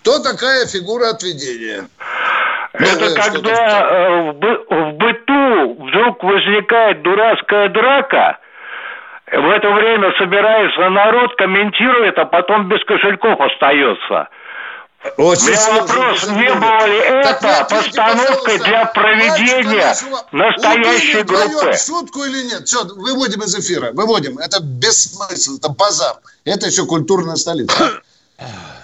Кто 0.00 0.18
такая 0.20 0.66
фигура 0.66 1.10
отведения? 1.10 1.88
Это 2.72 3.08
ну, 3.08 3.14
когда 3.16 3.80
э, 3.80 4.32
в, 4.32 4.64
в 4.70 4.92
быту 4.94 5.74
вдруг 5.84 6.24
возникает 6.24 7.02
дурацкая 7.02 7.68
драка, 7.68 8.38
в 9.30 9.50
это 9.50 9.70
время 9.70 10.12
собирается 10.16 10.88
народ, 10.88 11.36
комментирует, 11.36 12.18
а 12.18 12.24
потом 12.24 12.68
без 12.68 12.82
кошельков 12.84 13.38
остается. 13.40 14.28
Очень 15.16 15.54
У 15.54 15.80
вопрос, 15.80 16.26
не 16.26 16.54
было 16.54 16.86
ли 16.86 16.98
это 16.98 17.66
постановкой 17.70 18.58
для 18.58 18.86
проведения 18.86 19.94
настоящей 20.32 21.22
группы? 21.22 21.76
шутку 21.76 22.24
или 22.24 22.42
нет? 22.48 22.66
Все, 22.66 22.84
выводим 22.84 23.42
из 23.42 23.54
эфира, 23.54 23.92
выводим. 23.92 24.38
Это 24.38 24.60
бессмысленно, 24.60 25.58
это 25.58 25.68
базар. 25.68 26.16
Это 26.44 26.66
еще 26.66 26.84
культурная 26.84 27.36
столица. 27.36 28.00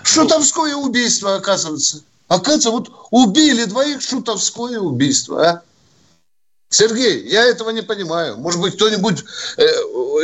Шутовское 0.04 0.76
убийство, 0.76 1.34
оказывается. 1.34 2.02
Оказывается, 2.28 2.70
вот 2.70 2.90
убили 3.10 3.64
двоих, 3.64 4.00
шутовское 4.00 4.78
убийство, 4.78 5.46
а? 5.46 5.62
Сергей, 6.68 7.28
я 7.28 7.44
этого 7.44 7.70
не 7.70 7.82
понимаю. 7.82 8.36
Может 8.36 8.60
быть, 8.60 8.74
кто-нибудь 8.74 9.22
э, 9.56 9.62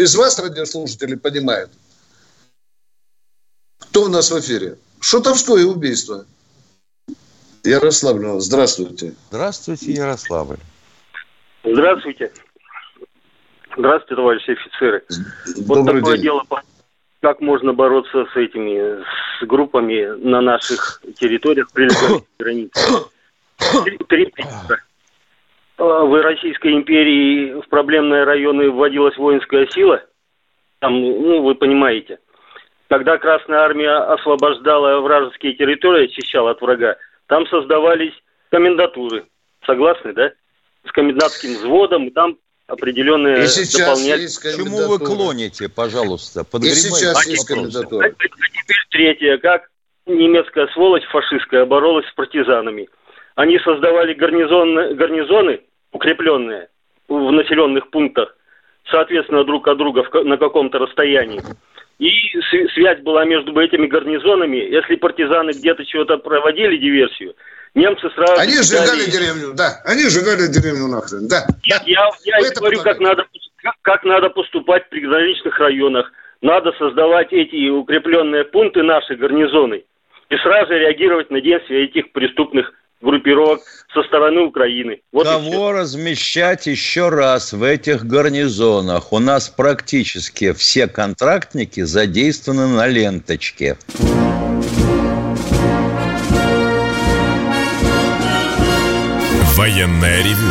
из 0.01 0.15
вас, 0.17 0.39
радиослушателей, 0.39 1.17
понимает? 1.17 1.71
Кто 3.79 4.05
у 4.05 4.09
нас 4.09 4.31
в 4.31 4.41
эфире? 4.41 4.79
Шутовское 5.01 5.65
убийство. 5.65 6.27
Ярославль, 7.65 8.41
здравствуйте. 8.41 9.15
Здравствуйте, 9.31 9.93
Ярославль. 9.93 10.57
Здравствуйте. 11.65 12.33
Здравствуйте, 13.77 14.15
товарищи 14.15 14.51
офицеры. 14.51 15.05
Добрый 15.57 15.67
вот 15.67 15.87
такое 15.87 16.15
день. 16.15 16.23
дело, 16.25 16.45
как 17.21 17.41
можно 17.41 17.73
бороться 17.73 18.27
с 18.33 18.37
этими, 18.37 19.03
с 19.03 19.47
группами 19.47 20.17
на 20.23 20.41
наших 20.41 21.03
территориях, 21.19 21.71
прилегающих 21.73 22.25
к 22.25 22.39
границе. 22.39 22.81
Три 24.09 24.33
В 25.79 26.23
Российской 26.23 26.73
империи 26.73 27.61
в 27.61 27.69
проблемные 27.69 28.25
районы 28.25 28.71
вводилась 28.71 29.17
воинская 29.17 29.67
сила. 29.69 30.03
Там, 30.79 30.95
ну, 31.01 31.43
вы 31.43 31.55
понимаете– 31.55 32.19
когда 32.91 33.19
Красная 33.19 33.61
Армия 33.61 33.93
освобождала 34.13 35.01
вражеские 35.01 35.55
территории, 35.55 36.07
очищала 36.07 36.51
от 36.51 36.61
врага, 36.61 36.97
там 37.29 37.47
создавались 37.47 38.13
комендатуры. 38.51 39.27
Согласны, 39.65 40.13
да? 40.13 40.33
С 40.85 40.91
комендантским 40.91 41.55
взводом, 41.55 42.09
и 42.09 42.11
там 42.11 42.37
определенные 42.67 43.45
и 43.45 43.47
сейчас 43.47 44.01
Есть 44.01 44.41
К 44.41 44.57
чему 44.57 44.89
вы 44.89 44.99
клоните, 44.99 45.69
пожалуйста? 45.69 46.45
И 46.61 46.71
сейчас 46.71 47.27
есть 47.29 47.47
комендатура. 47.47 48.07
А, 48.07 48.11
теперь 48.11 48.87
третье. 48.91 49.39
Как 49.39 49.71
немецкая 50.07 50.67
сволочь 50.69 51.07
фашистская 51.13 51.67
боролась 51.67 52.09
с 52.09 52.13
партизанами. 52.15 52.89
Они 53.37 53.61
создавали 53.61 54.15
гарнизоны, 54.15 54.95
гарнизоны 54.95 55.61
укрепленные 55.93 56.69
в 57.07 57.31
населенных 57.31 57.89
пунктах, 57.91 58.37
соответственно, 58.91 59.45
друг 59.45 59.69
от 59.69 59.79
друга 59.79 60.05
на 60.25 60.37
каком-то 60.39 60.81
расстоянии. 60.81 61.41
И 62.01 62.09
связь 62.75 63.01
была 63.01 63.27
между 63.27 63.59
этими 63.61 63.87
гарнизонами. 63.87 64.57
Если 64.57 64.97
партизаны 64.97 65.51
где-то 65.51 65.85
чего-то 65.85 66.17
проводили 66.17 66.79
диверсию, 66.79 67.35
немцы 67.75 68.09
сразу... 68.15 68.41
Они 68.41 68.55
сжигали 68.55 69.05
деревню, 69.05 69.53
да. 69.55 69.83
Они 69.85 70.09
сжигали 70.09 70.47
деревню 70.49 70.89
нахрен, 70.89 71.29
да. 71.29 71.45
Нет, 71.67 71.83
я, 71.85 72.09
я 72.25 72.51
говорю, 72.59 72.81
как 72.81 73.01
надо, 73.01 73.27
как, 73.57 73.75
как 73.83 74.05
надо 74.05 74.31
поступать 74.31 74.87
в 74.87 74.89
приграничных 74.89 75.59
районах. 75.59 76.11
Надо 76.41 76.73
создавать 76.79 77.35
эти 77.35 77.69
укрепленные 77.69 78.45
пункты, 78.45 78.83
наши 78.83 79.15
гарнизоны, 79.15 79.85
и 80.31 80.37
сразу 80.39 80.73
реагировать 80.73 81.31
на 81.31 81.43
действия 81.43 81.85
этих 81.85 82.13
преступных 82.13 82.73
группировок 83.01 83.61
со 83.93 84.03
стороны 84.03 84.43
Украины. 84.43 85.01
Вот 85.13 85.27
Кого 85.27 85.73
размещать 85.73 86.67
еще 86.67 87.09
раз 87.09 87.53
в 87.53 87.63
этих 87.63 88.07
гарнизонах? 88.07 89.13
У 89.13 89.19
нас 89.19 89.49
практически 89.49 90.53
все 90.53 90.87
контрактники 90.87 91.83
задействованы 91.83 92.69
на 92.69 92.87
ленточке. 92.87 93.77
Военная 99.57 100.23
ревю. 100.23 100.51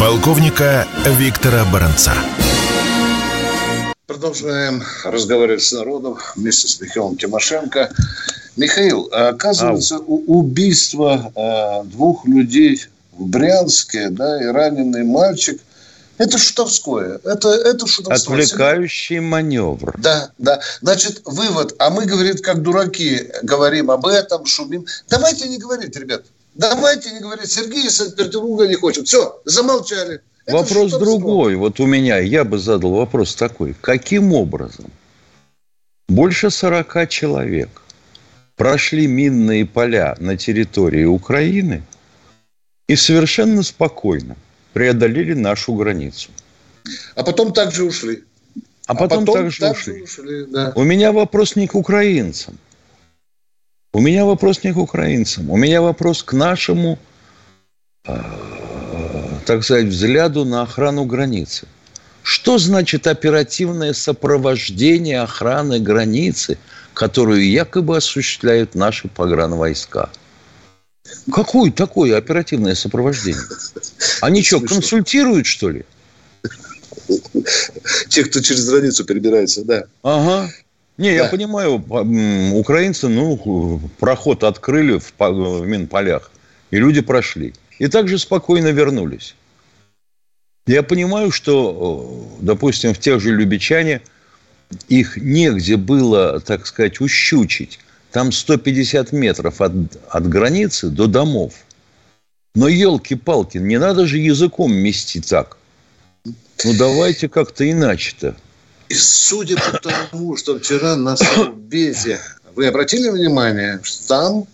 Полковника 0.00 0.86
Виктора 1.04 1.64
Баранца. 1.72 2.12
Продолжаем 4.06 4.82
разговаривать 5.04 5.62
с 5.62 5.72
народом 5.72 6.16
вместе 6.34 6.66
с 6.66 6.80
Михаилом 6.80 7.16
Тимошенко. 7.16 7.90
Михаил, 8.58 9.08
оказывается, 9.12 9.96
а... 9.96 10.00
убийство 10.00 11.32
а, 11.36 11.84
двух 11.84 12.26
людей 12.26 12.84
в 13.12 13.26
Брянске, 13.26 14.10
да, 14.10 14.42
и 14.42 14.46
раненый 14.46 15.04
мальчик, 15.04 15.60
это 16.18 16.36
шутовское. 16.36 17.20
Это, 17.22 17.50
это 17.50 17.86
шутовское. 17.86 18.36
Отвлекающий 18.36 19.20
маневр. 19.20 19.94
Да, 19.98 20.32
да. 20.38 20.60
Значит, 20.82 21.22
вывод. 21.24 21.76
А 21.78 21.90
мы, 21.90 22.06
говорит, 22.06 22.40
как 22.40 22.62
дураки, 22.62 23.30
говорим 23.44 23.92
об 23.92 24.04
этом, 24.04 24.44
шумим. 24.44 24.84
Давайте 25.08 25.48
не 25.48 25.58
говорить, 25.58 25.94
ребят. 25.96 26.24
Давайте 26.54 27.12
не 27.12 27.20
говорить. 27.20 27.52
Сергей 27.52 27.86
из 27.86 27.96
Санкт-Петербурга 27.96 28.66
не 28.66 28.74
хочет. 28.74 29.06
Все, 29.06 29.40
замолчали. 29.44 30.20
Это 30.46 30.56
вопрос 30.56 30.92
другой. 30.94 31.54
Вот 31.54 31.78
у 31.78 31.86
меня, 31.86 32.18
я 32.18 32.42
бы 32.42 32.58
задал 32.58 32.94
вопрос 32.94 33.36
такой. 33.36 33.76
Каким 33.80 34.32
образом 34.32 34.90
больше 36.08 36.50
40 36.50 37.08
человек– 37.08 37.68
прошли 38.58 39.06
минные 39.06 39.64
поля 39.64 40.16
на 40.18 40.36
территории 40.36 41.04
Украины 41.04 41.82
и 42.88 42.96
совершенно 42.96 43.62
спокойно 43.62 44.36
преодолели 44.72 45.32
нашу 45.32 45.74
границу. 45.74 46.30
А 47.14 47.22
потом 47.22 47.52
также 47.52 47.84
ушли. 47.84 48.24
А 48.86 48.94
потом, 48.94 49.22
а 49.22 49.26
потом 49.26 49.34
также, 49.34 49.60
также 49.60 49.92
ушли. 49.92 50.02
ушли 50.02 50.46
да. 50.46 50.72
У 50.74 50.82
меня 50.82 51.12
вопрос 51.12 51.56
не 51.56 51.68
к 51.68 51.74
украинцам. 51.74 52.58
У 53.92 54.00
меня 54.00 54.24
вопрос 54.24 54.64
не 54.64 54.72
к 54.72 54.76
украинцам. 54.76 55.50
У 55.50 55.56
меня 55.56 55.80
вопрос 55.80 56.22
к 56.22 56.32
нашему, 56.32 56.98
э, 58.06 58.20
так 59.46 59.62
сказать, 59.62 59.86
взгляду 59.86 60.44
на 60.44 60.62
охрану 60.62 61.04
границы. 61.04 61.66
Что 62.22 62.58
значит 62.58 63.06
оперативное 63.06 63.92
сопровождение 63.92 65.20
охраны 65.20 65.78
границы, 65.80 66.58
которую 66.98 67.48
якобы 67.48 67.96
осуществляют 67.96 68.74
наши 68.74 69.06
погранвойска? 69.06 70.10
Какое 71.32 71.70
такое 71.70 72.18
оперативное 72.18 72.74
сопровождение? 72.74 73.40
Они 74.20 74.42
что, 74.42 74.60
консультируют, 74.60 75.46
что 75.46 75.70
ли? 75.70 75.84
Те, 78.08 78.24
кто 78.24 78.40
через 78.40 78.68
границу 78.68 79.04
перебирается, 79.04 79.64
да. 79.64 79.84
Ага. 80.02 80.50
Не, 80.96 81.10
да. 81.10 81.24
я 81.24 81.24
понимаю, 81.26 81.76
украинцы, 82.56 83.06
ну, 83.06 83.80
проход 84.00 84.42
открыли 84.42 84.98
в, 84.98 85.12
в 85.18 85.66
Минполях, 85.66 86.32
и 86.72 86.78
люди 86.78 87.00
прошли. 87.00 87.54
И 87.78 87.86
также 87.86 88.18
спокойно 88.18 88.72
вернулись. 88.72 89.36
Я 90.66 90.82
понимаю, 90.82 91.30
что, 91.30 92.28
допустим, 92.40 92.92
в 92.92 92.98
тех 92.98 93.20
же 93.20 93.30
Любичане 93.30 94.02
их 94.88 95.16
негде 95.16 95.76
было, 95.76 96.40
так 96.40 96.66
сказать, 96.66 97.00
ущучить. 97.00 97.78
Там 98.12 98.32
150 98.32 99.12
метров 99.12 99.60
от, 99.60 99.72
от 100.08 100.28
границы 100.28 100.88
до 100.88 101.06
домов. 101.06 101.54
Но 102.54 102.68
елки-палки, 102.68 103.58
не 103.58 103.78
надо 103.78 104.06
же 104.06 104.18
языком 104.18 104.72
мести 104.72 105.20
так. 105.20 105.58
Ну, 106.64 106.74
давайте 106.76 107.28
как-то 107.28 107.70
иначе-то. 107.70 108.34
И 108.88 108.94
судя 108.94 109.56
по 109.56 109.78
тому, 109.78 110.36
что 110.36 110.58
вчера 110.58 110.96
на 110.96 111.16
Совбезе, 111.16 112.20
вы 112.56 112.66
обратили 112.66 113.10
внимание, 113.10 113.80
что 113.82 114.08
там 114.08 114.46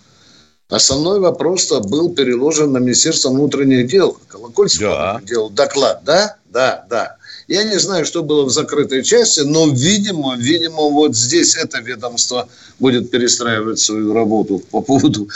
основной 0.68 1.20
вопрос-то 1.20 1.80
был 1.80 2.14
переложен 2.14 2.72
на 2.72 2.78
Министерство 2.78 3.30
внутренних 3.30 3.86
дел. 3.86 4.18
Колокольцев 4.28 4.80
да. 4.80 5.20
делал 5.22 5.50
доклад, 5.50 6.02
да? 6.04 6.36
Да, 6.46 6.84
да. 6.90 7.16
Я 7.48 7.64
не 7.64 7.78
знаю, 7.78 8.04
что 8.04 8.22
было 8.22 8.44
в 8.44 8.50
закрытой 8.50 9.02
части, 9.02 9.40
но, 9.40 9.68
видимо, 9.68 10.36
видимо, 10.36 10.88
вот 10.90 11.14
здесь 11.14 11.56
это 11.56 11.80
ведомство 11.80 12.48
будет 12.78 13.10
перестраивать 13.10 13.78
свою 13.78 14.14
работу 14.14 14.62
по 14.70 14.80
поводу 14.80 15.28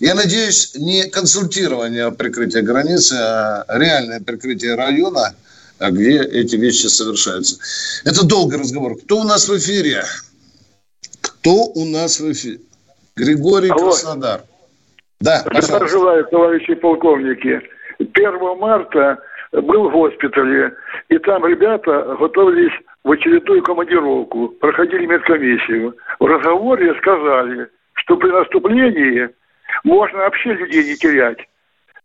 я 0.00 0.14
надеюсь, 0.14 0.76
не 0.76 1.08
консультирование 1.08 2.12
прикрытия 2.12 2.62
границы, 2.62 3.14
а 3.14 3.64
реальное 3.68 4.20
прикрытие 4.20 4.76
района– 4.76 5.34
где 5.80 6.22
эти 6.22 6.56
вещи 6.56 6.86
совершаются. 6.86 7.56
Это 8.04 8.26
долгий 8.26 8.56
разговор. 8.56 8.96
Кто 8.96 9.20
у 9.20 9.24
нас 9.24 9.48
в 9.48 9.56
эфире? 9.56 10.02
Кто 11.20 11.66
у 11.66 11.84
нас 11.84 12.20
в 12.20 12.32
эфире? 12.32 12.60
Григорий 13.16 13.70
Алло. 13.70 13.90
Краснодар. 13.90 14.42
Да, 15.20 15.44
пожалуйста. 15.44 15.88
желаю, 15.88 16.24
товарищи 16.26 16.74
полковники. 16.74 17.60
1 17.98 18.58
марта 18.58 19.18
был 19.52 19.88
в 19.88 19.92
госпитале, 19.92 20.74
и 21.08 21.18
там 21.18 21.46
ребята 21.46 22.16
готовились 22.18 22.72
в 23.04 23.10
очередную 23.10 23.62
командировку, 23.62 24.48
проходили 24.60 25.06
медкомиссию. 25.06 25.96
В 26.18 26.26
разговоре 26.26 26.94
сказали, 26.98 27.68
что 27.94 28.16
при 28.16 28.30
наступлении 28.30 29.28
можно 29.84 30.18
вообще 30.18 30.54
людей 30.54 30.84
не 30.84 30.96
терять 30.96 31.38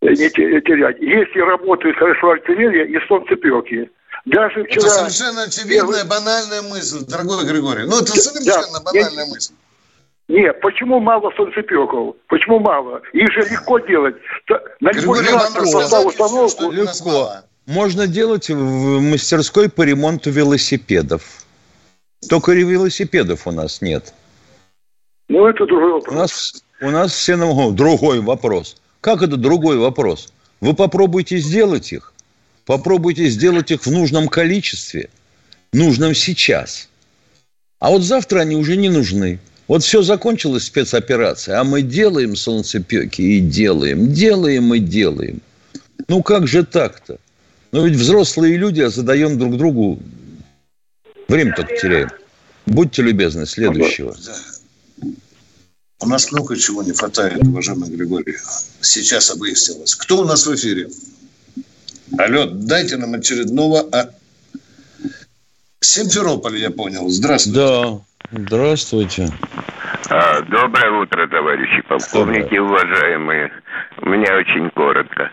не 0.03 0.61
терять. 0.61 0.97
Если 0.99 1.39
работает 1.39 1.97
хорошо 1.97 2.31
артиллерия 2.31 2.85
и 2.85 3.07
солнцепеки, 3.07 3.89
даже 4.25 4.63
вчера... 4.63 4.85
Это 4.85 4.89
совершенно 4.89 5.43
очевидная, 5.43 6.05
банальная 6.05 6.61
мысль, 6.63 7.05
дорогой 7.07 7.45
Григорий. 7.45 7.83
Ну, 7.83 8.01
это 8.01 8.11
совершенно 8.11 8.79
да, 8.79 8.91
банальная 8.91 9.25
я... 9.25 9.31
мысль. 9.31 9.53
Нет, 10.33 10.59
почему 10.61 10.99
мало 10.99 11.31
солнцепеков? 11.37 12.15
Почему 12.27 12.57
мало? 12.57 13.03
Их 13.13 13.31
же 13.33 13.41
легко 13.41 13.77
делать. 13.77 14.15
На 14.79 14.91
любой 14.91 15.23
поставил 15.23 16.07
установку. 16.07 16.71
Легко. 16.71 17.33
Можно 17.67 18.07
делать 18.07 18.49
в 18.49 18.99
мастерской 18.99 19.69
по 19.69 19.83
ремонту 19.83 20.31
велосипедов. 20.31 21.21
Только 22.27 22.53
велосипедов 22.53 23.45
у 23.45 23.51
нас 23.51 23.79
нет. 23.83 24.11
Ну, 25.29 25.45
это 25.45 25.67
другой 25.67 25.93
вопрос. 25.93 26.15
У 26.15 26.17
нас, 26.17 26.63
у 26.81 26.89
нас 26.89 27.13
все 27.13 27.35
на... 27.35 27.71
Другой 27.71 28.19
вопрос. 28.19 28.77
Как 29.01 29.21
это 29.21 29.37
другой 29.37 29.77
вопрос? 29.77 30.33
Вы 30.61 30.73
попробуйте 30.73 31.37
сделать 31.37 31.93
их. 31.93 32.11
Попробуйте 32.65 33.27
сделать 33.27 33.69
их 33.69 33.85
в 33.85 33.91
нужном 33.91 34.29
количестве, 34.29 35.11
нужном 35.73 36.15
сейчас. 36.15 36.89
А 37.79 37.91
вот 37.91 38.01
завтра 38.01 38.39
они 38.39 38.55
уже 38.55 38.77
не 38.77 38.89
нужны. 38.89 39.39
Вот 39.67 39.83
все 39.83 40.01
закончилось 40.01 40.65
спецоперация, 40.65 41.59
а 41.59 41.63
мы 41.63 41.81
делаем 41.81 42.35
солнцепеки 42.35 43.21
и 43.21 43.39
делаем, 43.39 44.11
делаем 44.11 44.73
и 44.73 44.79
делаем. 44.79 45.41
Ну 46.07 46.21
как 46.21 46.47
же 46.47 46.63
так-то? 46.65 47.17
Ну 47.71 47.85
ведь 47.85 47.95
взрослые 47.95 48.57
люди, 48.57 48.81
а 48.81 48.89
задаем 48.89 49.39
друг 49.39 49.57
другу 49.57 49.99
время 51.27 51.55
только 51.55 51.75
теряем. 51.77 52.09
Будьте 52.65 53.01
любезны, 53.01 53.45
следующего. 53.45 54.15
У 55.99 56.07
нас 56.07 56.31
много 56.31 56.57
чего 56.57 56.83
не 56.83 56.91
хватает, 56.91 57.41
уважаемый 57.41 57.89
Григорий. 57.89 58.35
Сейчас 58.81 59.33
выяснилось. 59.35 59.95
Кто 59.95 60.21
у 60.21 60.25
нас 60.25 60.45
в 60.45 60.53
эфире? 60.53 60.89
Алло, 62.17 62.45
дайте 62.45 62.97
нам 62.97 63.13
очередного... 63.13 63.87
А... 63.91 64.09
Симферополь, 65.79 66.57
я 66.57 66.71
понял. 66.71 67.09
Здравствуйте. 67.09 67.59
Да, 67.59 68.01
здравствуйте. 68.31 69.27
А, 70.09 70.41
доброе 70.41 70.91
утро, 71.01 71.27
товарищи 71.27 71.81
полковники, 71.87 72.57
уважаемые. 72.57 73.51
У 74.01 74.09
меня 74.09 74.37
очень 74.37 74.69
коротко. 74.71 75.31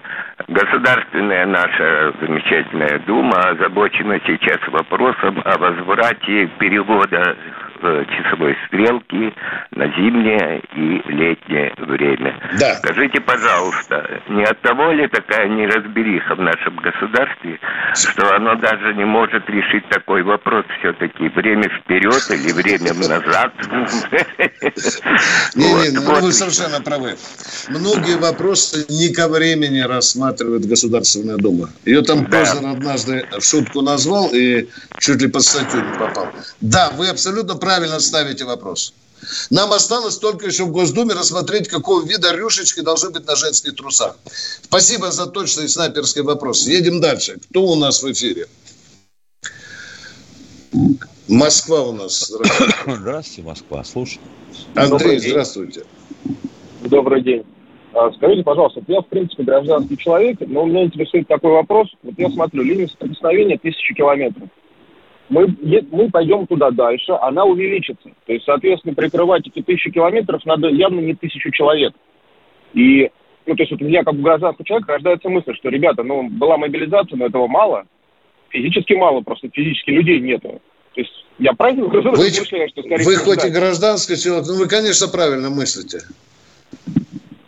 Государственная 0.49 1.47
наша 1.47 2.13
замечательная 2.21 2.99
дума 3.01 3.39
озабочена 3.41 4.21
сейчас 4.27 4.59
вопросом 4.69 5.41
о 5.45 5.59
возврате 5.59 6.47
перевода 6.59 7.37
часовой 7.81 8.57
стрелки 8.67 9.35
на 9.73 9.87
зимнее 9.97 10.63
и 10.77 11.03
летнее 11.11 11.73
время. 11.79 12.39
Да. 12.59 12.75
Скажите, 12.77 13.21
пожалуйста, 13.21 14.21
не 14.29 14.45
от 14.45 14.61
того 14.61 14.93
ли 14.93 15.09
такая 15.09 15.49
неразбериха 15.49 16.35
в 16.35 16.41
нашем 16.41 16.77
государстве, 16.77 17.59
что 17.95 18.35
оно 18.37 18.55
даже 18.57 18.95
не 18.95 19.05
может 19.05 19.49
решить 19.49 19.89
такой 19.89 20.23
вопрос 20.23 20.65
все-таки 20.79 21.29
время 21.29 21.69
вперед 21.81 22.23
или 22.31 22.53
время 22.53 22.93
назад? 22.95 23.53
Не, 25.55 25.65
не, 25.65 25.91
ну, 25.99 26.21
вы 26.21 26.33
совершенно 26.33 26.81
правы. 26.81 27.17
Многие 27.69 28.19
вопросы 28.19 28.87
не 28.89 29.13
ко 29.13 29.29
времени 29.29 29.81
рассматривает 29.81 30.67
Государственная 30.67 31.37
Дума. 31.37 31.71
Ее 31.85 32.03
там 32.03 32.27
Познер 32.27 32.71
однажды 32.71 33.27
в 33.39 33.43
шутку 33.43 33.81
назвал 33.81 34.29
и 34.33 34.69
чуть 34.99 35.23
ли 35.23 35.29
под 35.29 35.43
статью 35.43 35.81
не 35.81 35.99
попал. 35.99 36.29
Да, 36.61 36.91
вы 36.97 37.09
абсолютно 37.09 37.55
правы 37.57 37.70
правильно 37.71 38.01
ставите 38.01 38.45
вопрос. 38.45 38.93
Нам 39.51 39.73
осталось 39.73 40.19
только 40.19 40.47
еще 40.47 40.65
в 40.65 40.73
Госдуме 40.73 41.15
рассмотреть, 41.15 41.69
какого 41.69 42.05
вида 42.05 42.33
рюшечки 42.35 42.81
должны 42.81 43.11
быть 43.11 43.27
на 43.29 43.37
женских 43.37 43.77
трусах. 43.77 44.17
Спасибо 44.63 45.13
за 45.13 45.27
точный 45.27 45.69
снайперский 45.69 46.23
вопрос. 46.23 46.67
Едем 46.67 47.01
дальше. 47.01 47.39
Кто 47.49 47.63
у 47.63 47.77
нас 47.77 48.03
в 48.03 48.11
эфире? 48.11 48.47
Москва 51.29 51.83
у 51.83 51.93
нас. 51.93 52.27
Здравствуйте, 52.27 52.75
здравствуйте 52.97 53.49
Москва. 53.49 53.85
Слушай. 53.85 54.21
Андрей, 54.75 55.21
здравствуйте. 55.21 55.85
Добрый 56.81 57.23
день. 57.23 57.45
А, 57.93 58.11
скажите, 58.13 58.43
пожалуйста, 58.43 58.83
я, 58.89 59.01
в 59.01 59.07
принципе, 59.07 59.45
гражданский 59.45 59.97
человек, 59.97 60.39
но 60.41 60.65
меня 60.65 60.85
интересует 60.85 61.29
такой 61.29 61.53
вопрос. 61.53 61.89
Вот 62.03 62.15
я 62.19 62.31
смотрю, 62.31 62.65
линия 62.65 62.89
соприкосновения 62.89 63.59
тысячи 63.59 63.95
километров 63.95 64.49
мы, 65.31 65.57
мы 65.93 66.11
пойдем 66.11 66.47
туда 66.47 66.71
дальше, 66.71 67.13
она 67.13 67.45
увеличится. 67.45 68.11
То 68.27 68.33
есть, 68.33 68.45
соответственно, 68.45 68.95
прикрывать 68.95 69.47
эти 69.47 69.63
тысячи 69.63 69.91
километров 69.91 70.45
надо 70.45 70.69
явно 70.69 71.01
не 71.01 71.15
тысячу 71.15 71.51
человек. 71.53 71.95
И, 72.75 73.11
ну, 73.47 73.55
то 73.55 73.63
есть, 73.63 73.71
вот 73.71 73.81
у 73.81 73.85
меня, 73.85 74.03
как 74.03 74.15
у 74.15 74.19
гражданского 74.19 74.67
человека, 74.67 74.93
рождается 74.93 75.29
мысль, 75.29 75.55
что, 75.55 75.69
ребята, 75.69 76.03
ну, 76.03 76.29
была 76.29 76.57
мобилизация, 76.59 77.17
но 77.17 77.27
этого 77.27 77.47
мало, 77.47 77.85
физически 78.51 78.95
мало, 78.95 79.21
просто 79.23 79.49
физически 79.53 79.91
людей 79.91 80.21
нету. 80.21 80.61
То 80.95 81.01
есть, 81.01 81.25
я 81.39 81.53
правильно 81.53 81.87
вы, 81.87 82.03
мысляю, 82.03 82.69
что, 82.69 82.83
скорее 82.83 83.05
Вы 83.05 83.17
хоть 83.17 83.45
и 83.45 83.51
гражданский 83.51 84.17
человек, 84.17 84.47
но 84.49 84.55
вы, 84.55 84.69
конечно, 84.69 85.07
правильно 85.07 85.49
мыслите. 85.49 86.01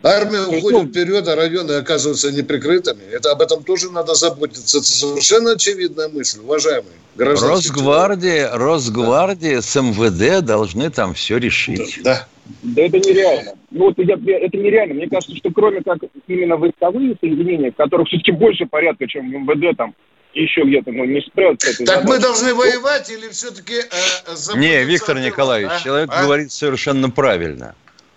Армия 0.03 0.41
уходит 0.41 0.89
вперед, 0.89 1.27
а 1.29 1.35
районы 1.35 1.71
оказываются 1.71 2.29
неприкрытыми. 2.31 3.03
Это 3.09 3.31
об 3.31 3.41
этом 3.41 3.63
тоже 3.63 3.89
надо 3.89 4.15
заботиться. 4.15 4.79
Это 4.79 4.87
совершенно 4.87 5.51
очевидная 5.51 6.09
мысль, 6.09 6.39
уважаемые 6.41 6.91
Росгвардия, 7.15 8.47
человек. 8.47 8.53
Росгвардия 8.53 9.55
да. 9.55 9.61
с 9.61 9.81
МВД 9.81 10.45
должны 10.45 10.89
там 10.89 11.13
все 11.13 11.37
решить. 11.37 12.01
Да. 12.03 12.27
Да 12.63 12.81
это 12.81 12.99
нереально. 12.99 13.53
Ну, 13.71 13.85
вот 13.85 13.97
я, 13.97 14.15
это 14.15 14.57
нереально. 14.57 14.95
Мне 14.95 15.07
кажется, 15.07 15.35
что 15.37 15.49
кроме 15.51 15.81
как 15.81 15.99
именно 16.27 16.57
войсковые 16.57 17.15
соединения, 17.21 17.71
которых 17.71 18.09
все-таки 18.09 18.33
больше 18.33 18.65
порядка, 18.65 19.07
чем 19.07 19.29
в 19.29 19.33
МВД 19.33 19.77
там, 19.77 19.95
еще 20.33 20.63
где-то, 20.63 20.91
ну, 20.91 21.05
не 21.05 21.21
справятся. 21.21 21.67
Так 21.85 21.87
задачей. 21.87 22.07
мы 22.07 22.19
должны 22.19 22.53
воевать 22.53 23.09
или 23.09 23.29
все-таки... 23.29 23.75
Э, 23.75 24.57
не, 24.57 24.83
Виктор 24.83 25.17
Николаевич, 25.17 25.71
а? 25.73 25.79
человек 25.79 26.09
а? 26.11 26.23
говорит 26.23 26.51
совершенно 26.51 27.09
правильно 27.09 27.75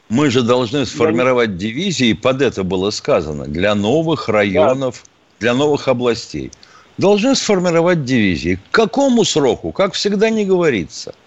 Мы 0.09 0.31
же 0.31 0.43
должны 0.43 0.87
сформировать 0.87 1.57
дивизии, 1.57 2.13
под 2.13 2.43
это 2.43 2.63
было 2.63 2.91
сказано, 2.91 3.47
для 3.47 3.75
новых 3.75 4.29
районов, 4.29 5.05
для 5.41 5.55
новых 5.55 5.89
областей. 5.89 6.53
Должны 6.97 7.35
сформировать 7.35 8.05
дивизии. 8.05 8.61
К 8.71 8.75
какому 8.75 9.25
сроку? 9.25 9.73
Как 9.73 9.95
всегда 9.95 10.31
не 10.31 10.45
говорится– 10.45 11.15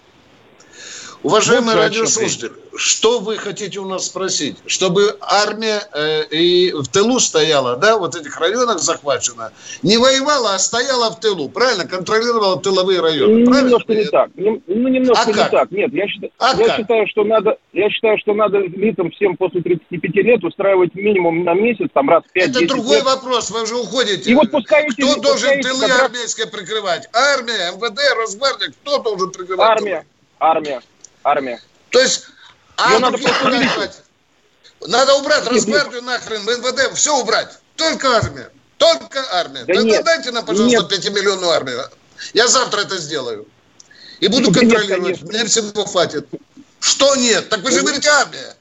Уважаемые 1.22 1.76
вот 1.76 1.82
радиослушатели, 1.82 2.50
что 2.74 3.20
вы 3.20 3.36
хотите 3.36 3.78
у 3.78 3.84
нас 3.84 4.06
спросить? 4.06 4.56
Чтобы 4.64 5.18
армия 5.20 5.82
э, 5.92 6.24
и 6.30 6.72
в 6.72 6.86
тылу 6.88 7.20
стояла, 7.20 7.76
да, 7.76 7.98
вот 7.98 8.16
этих 8.16 8.40
районах 8.40 8.78
захвачена, 8.78 9.52
не 9.82 9.98
воевала, 9.98 10.54
а 10.54 10.58
стояла 10.58 11.10
в 11.10 11.20
тылу, 11.20 11.50
правильно? 11.50 11.84
Контролировала 11.86 12.58
тыловые 12.58 13.00
районы, 13.00 13.44
ну, 13.44 13.54
Немножко 13.54 13.94
не 13.94 14.04
так. 14.04 14.30
Ну, 14.34 14.62
ну 14.66 14.88
немножко 14.88 15.22
а 15.22 15.26
не 15.26 15.32
как? 15.34 15.50
так. 15.50 15.70
Нет, 15.70 15.92
я, 15.92 16.08
считаю, 16.08 16.32
а 16.38 16.56
я 16.56 16.76
считаю, 16.76 17.06
что 17.06 17.24
надо, 17.24 17.58
я 17.74 17.90
считаю, 17.90 18.18
что 18.18 18.32
надо 18.32 18.58
лицам 18.58 19.10
всем 19.10 19.36
после 19.36 19.60
35 19.60 20.14
лет 20.24 20.42
устраивать 20.42 20.94
минимум 20.94 21.44
на 21.44 21.52
месяц, 21.52 21.88
там 21.92 22.08
раз 22.08 22.24
в 22.24 22.32
5 22.32 22.48
Это 22.48 22.66
другой 22.66 22.96
лет. 22.96 23.04
вопрос, 23.04 23.50
вы 23.50 23.64
уже 23.64 23.76
уходите. 23.76 24.30
И 24.30 24.34
вот 24.34 24.50
пускай 24.50 24.88
Кто 24.88 25.02
эти, 25.02 25.20
должен 25.20 25.56
пускай 25.56 25.62
тылы 25.62 25.86
раз... 25.86 26.00
армейские 26.00 26.46
прикрывать? 26.46 27.10
Армия, 27.12 27.72
МВД, 27.72 28.00
Росгвардия, 28.16 28.70
кто 28.70 29.00
должен 29.00 29.30
прикрывать? 29.32 29.68
Армия, 29.68 30.06
армия 30.38 30.80
армия. 31.24 31.60
То 31.90 32.00
есть 32.00 32.26
а 32.76 32.98
надо 32.98 33.16
убрать. 33.16 34.02
Надо 34.86 35.14
убрать 35.14 35.46
Росгвардию 35.46 36.02
нахрен, 36.02 36.42
МВД, 36.42 36.96
все 36.96 37.16
убрать. 37.18 37.58
Только 37.76 38.16
армия. 38.16 38.50
Только 38.78 39.22
армия. 39.32 39.64
Да 39.66 39.74
Тогда 39.74 39.82
нет, 39.82 40.04
дайте 40.04 40.30
нам, 40.30 40.46
пожалуйста, 40.46 40.96
нет. 40.96 41.06
5-миллионную 41.06 41.50
армию. 41.50 41.84
Я 42.32 42.48
завтра 42.48 42.80
это 42.80 42.96
сделаю. 42.96 43.46
И 44.20 44.28
буду 44.28 44.50
ну, 44.50 44.58
контролировать. 44.58 45.20
Нет, 45.20 45.30
Мне 45.30 45.44
всего 45.44 45.84
хватит. 45.84 46.26
Что 46.80 47.14
нет? 47.16 47.50
Так 47.50 47.60
вы 47.60 47.72
же 47.72 47.80
говорите 47.82 48.08
армия. 48.08 48.56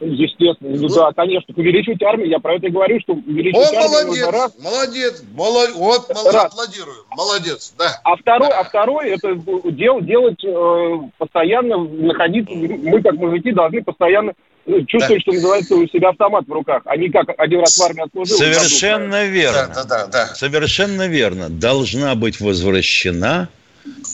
Естественно, 0.00 0.76
ну, 0.76 0.88
да, 0.88 1.12
конечно, 1.12 1.54
увеличивать 1.56 2.02
армию, 2.02 2.28
я 2.28 2.38
про 2.40 2.56
это 2.56 2.66
и 2.66 2.70
говорю, 2.70 2.98
что 3.00 3.12
увеличивать 3.12 3.72
О, 3.72 3.96
армию 3.96 4.26
молодец, 4.26 4.32
раз. 4.32 4.52
молодец, 4.58 5.24
молодец, 5.32 5.74
вот, 5.76 6.08
молодец, 6.14 6.44
аплодирую, 6.44 6.96
молодец, 7.16 7.74
да. 7.78 8.00
А 8.02 8.16
второй, 8.16 8.48
да. 8.48 8.60
а 8.60 8.64
второй, 8.64 9.10
это 9.10 9.34
дел, 9.70 10.00
делать 10.00 10.44
э, 10.44 10.98
постоянно, 11.18 11.78
находиться, 11.78 12.52
мы 12.54 13.02
как 13.02 13.14
мужики 13.14 13.52
должны 13.52 13.84
постоянно 13.84 14.32
ну, 14.66 14.84
чувствовать, 14.84 15.22
да. 15.24 15.32
что 15.32 15.32
называется, 15.32 15.76
у 15.76 15.86
себя 15.86 16.08
автомат 16.08 16.44
в 16.46 16.52
руках, 16.52 16.82
а 16.86 16.96
не 16.96 17.08
как 17.10 17.28
один 17.38 17.60
раз 17.60 17.76
в 17.76 17.82
армии 17.82 18.02
отслужил. 18.02 18.36
Совершенно 18.36 19.24
верно, 19.26 19.72
да, 19.74 19.84
да, 19.84 20.06
да, 20.06 20.06
да. 20.06 20.26
совершенно 20.34 21.06
верно. 21.06 21.48
Должна 21.50 22.14
быть 22.16 22.40
возвращена 22.40 23.48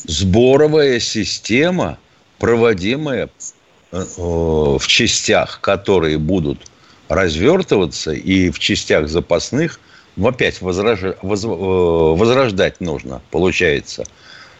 сборовая 0.05 0.99
система, 1.01 1.99
проводимая 2.39 3.27
Э, 3.27 3.60
в 3.93 4.87
частях, 4.87 5.61
которые 5.61 6.19
будут 6.19 6.71
развертываться, 7.09 8.13
и 8.13 8.51
в 8.51 8.59
частях 8.59 9.09
запасных, 9.09 9.81
ну, 10.17 10.29
опять 10.29 10.61
возраж... 10.61 11.01
воз... 11.23 11.45
Э, 11.45 11.49
возрождать 11.49 12.81
нужно, 12.81 13.21
получается, 13.31 14.05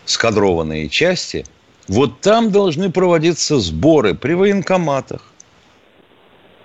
скадрованные 0.05 0.89
части, 0.89 1.47
вот 1.87 2.21
там 2.21 2.51
должны 2.51 2.91
проводиться 2.91 3.59
сборы 3.59 4.15
при 4.15 4.35
военкоматах. 4.35 5.23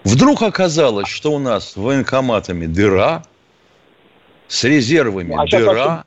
Вдруг 0.03 0.43
оказалось, 0.43 1.07
что 1.07 1.31
у 1.31 1.39
нас 1.39 1.75
военкоматами 1.75 2.67
дыра, 2.67 3.23
с 4.47 4.63
резервами 4.63 5.35
а 5.35 5.47
дыра, 5.47 6.05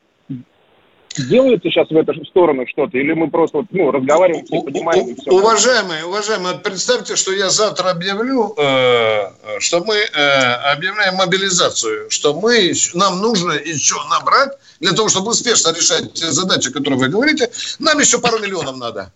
делается 1.25 1.69
сейчас 1.71 1.89
в 1.89 1.97
эту 1.97 2.25
сторону 2.27 2.67
что-то, 2.67 2.99
или 2.99 3.13
мы 3.13 3.31
просто 3.31 3.65
ну, 3.71 3.91
разговариваем, 3.91 4.45
все 4.45 4.61
понимаем? 4.63 5.09
И 5.09 5.15
все. 5.21 5.31
Уважаемые, 5.31 6.05
уважаемые, 6.05 6.59
представьте, 6.59 7.17
что 7.17 7.33
я 7.33 7.51
завтра 7.51 7.91
объявлю, 7.91 8.55
э, 8.57 9.59
что 9.61 9.85
мы 9.85 9.97
э, 9.97 10.53
объявляем 10.73 11.17
мобилизацию, 11.17 12.11
что 12.11 12.39
мы, 12.39 12.73
нам 12.95 13.21
нужно 13.21 13.53
еще 13.53 13.97
набрать, 14.11 14.53
для 14.81 14.93
того, 14.93 15.09
чтобы 15.09 15.31
успешно 15.31 15.71
решать 15.71 16.13
те 16.15 16.31
задачи, 16.31 16.71
которые 16.71 16.99
вы 16.99 17.09
говорите, 17.09 17.51
нам 17.79 17.99
еще 17.99 18.19
пару 18.19 18.39
миллионов 18.39 18.77
надо. 18.77 19.13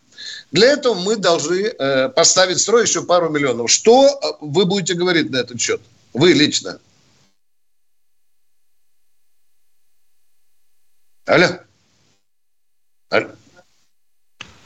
Для 0.50 0.72
этого 0.72 0.94
мы 0.94 1.16
должны 1.16 1.66
э, 1.66 2.08
поставить 2.10 2.60
строй 2.60 2.82
еще 2.82 3.02
пару 3.02 3.30
миллионов. 3.30 3.70
Что 3.70 4.20
вы 4.40 4.66
будете 4.66 4.94
говорить 4.94 5.30
на 5.30 5.38
этот 5.38 5.60
счет? 5.60 5.80
Вы 6.12 6.32
лично. 6.32 6.78
Алло. 11.24 11.46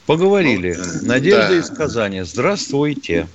Поговорили. 0.07 0.75
Ну, 0.77 1.09
Надежда 1.09 1.49
да. 1.49 1.59
из 1.59 1.71
Казани. 1.71 2.23
Здравствуйте. 2.23 3.27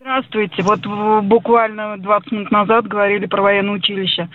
Здравствуйте. 0.00 0.62
Вот 0.62 0.80
буквально 1.24 1.98
20 1.98 2.32
минут 2.32 2.50
назад 2.52 2.86
говорили 2.86 3.26
про 3.26 3.42
военное 3.42 3.74
училище. 3.74 4.28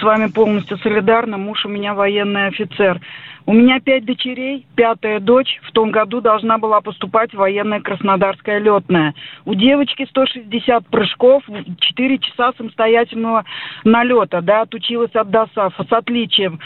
С 0.00 0.02
вами 0.02 0.26
полностью 0.26 0.76
солидарна. 0.78 1.38
Муж 1.38 1.64
у 1.64 1.68
меня 1.68 1.94
военный 1.94 2.48
офицер. 2.48 3.00
У 3.46 3.52
меня 3.52 3.78
пять 3.78 4.04
дочерей. 4.04 4.66
Пятая 4.74 5.20
дочь 5.20 5.60
в 5.62 5.70
том 5.70 5.92
году 5.92 6.20
должна 6.20 6.58
была 6.58 6.80
поступать 6.80 7.32
в 7.32 7.36
военное 7.36 7.80
Краснодарское 7.80 8.58
летное. 8.58 9.14
У 9.44 9.54
девочки 9.54 10.06
160 10.08 10.88
прыжков, 10.88 11.44
4 11.78 12.18
часа 12.18 12.52
самостоятельного 12.56 13.44
налета. 13.84 14.40
Да, 14.40 14.62
отучилась 14.62 15.14
от 15.14 15.30
ДОСАФ 15.30 15.74
с 15.88 15.92
отличием 15.92 16.58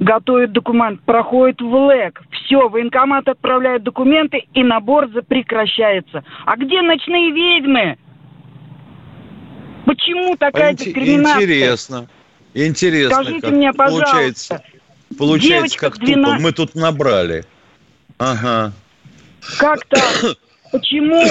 готовит 0.00 0.52
документ, 0.52 1.00
проходит 1.02 1.60
в 1.60 1.72
ЛЭК, 1.72 2.22
все, 2.30 2.68
военкомат 2.68 3.28
отправляет 3.28 3.82
документы, 3.82 4.44
и 4.52 4.62
набор 4.62 5.08
прекращается. 5.08 6.24
А 6.44 6.56
где 6.56 6.82
ночные 6.82 7.30
ведьмы? 7.32 7.96
Почему 9.86 10.36
такая 10.36 10.72
Ин- 10.72 10.76
дискриминация? 10.76 11.42
Интересно. 11.42 12.08
Интересно. 12.54 13.14
Скажите 13.14 13.40
как 13.40 13.50
мне, 13.50 13.72
пожалуйста. 13.72 14.04
Получается, 14.06 14.62
получается 15.18 15.78
как 15.78 15.98
12... 15.98 16.24
тупо. 16.24 16.42
Мы 16.42 16.52
тут 16.52 16.74
набрали. 16.74 17.44
Ага. 18.18 18.72
Как 19.58 19.84
так? 19.86 20.36
Почему? 20.72 21.22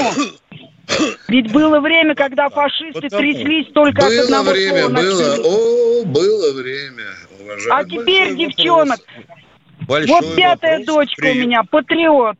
Ведь 1.28 1.52
было 1.52 1.80
время, 1.80 2.16
когда 2.16 2.50
фашисты 2.50 3.02
Потому... 3.02 3.22
тряслись 3.22 3.68
только 3.74 4.02
было 4.02 4.14
от 4.14 4.26
одного 4.26 4.52
время, 4.52 4.82
слова. 4.82 5.02
Было, 5.02 5.36
о, 5.44 6.06
было 6.06 6.54
время 6.54 7.06
уважаю. 7.40 7.74
А 7.74 7.84
теперь, 7.86 8.36
девчонок, 8.36 9.00
Большой 9.88 10.08
вот 10.08 10.36
пятая 10.36 10.80
вопрос. 10.80 10.96
дочка 10.96 11.22
Привет. 11.22 11.36
у 11.36 11.48
меня, 11.48 11.64
патриот. 11.64 12.38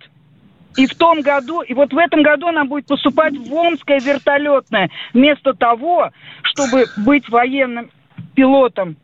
И 0.76 0.88
в 0.88 0.96
том 0.96 1.22
году, 1.22 1.62
и 1.62 1.74
вот 1.74 1.94
в 1.94 1.98
этом 1.98 2.24
году 2.24 2.48
она 2.48 2.66
будет 2.66 2.88
поступать 2.88 3.34
в 3.38 3.54
Омское 3.54 4.00
вертолетное, 4.00 4.90
вместо 5.14 5.54
того, 5.54 6.10
чтобы 6.42 6.88
быть 6.98 7.30
военным 7.30 7.92
пилотом. 8.34 8.98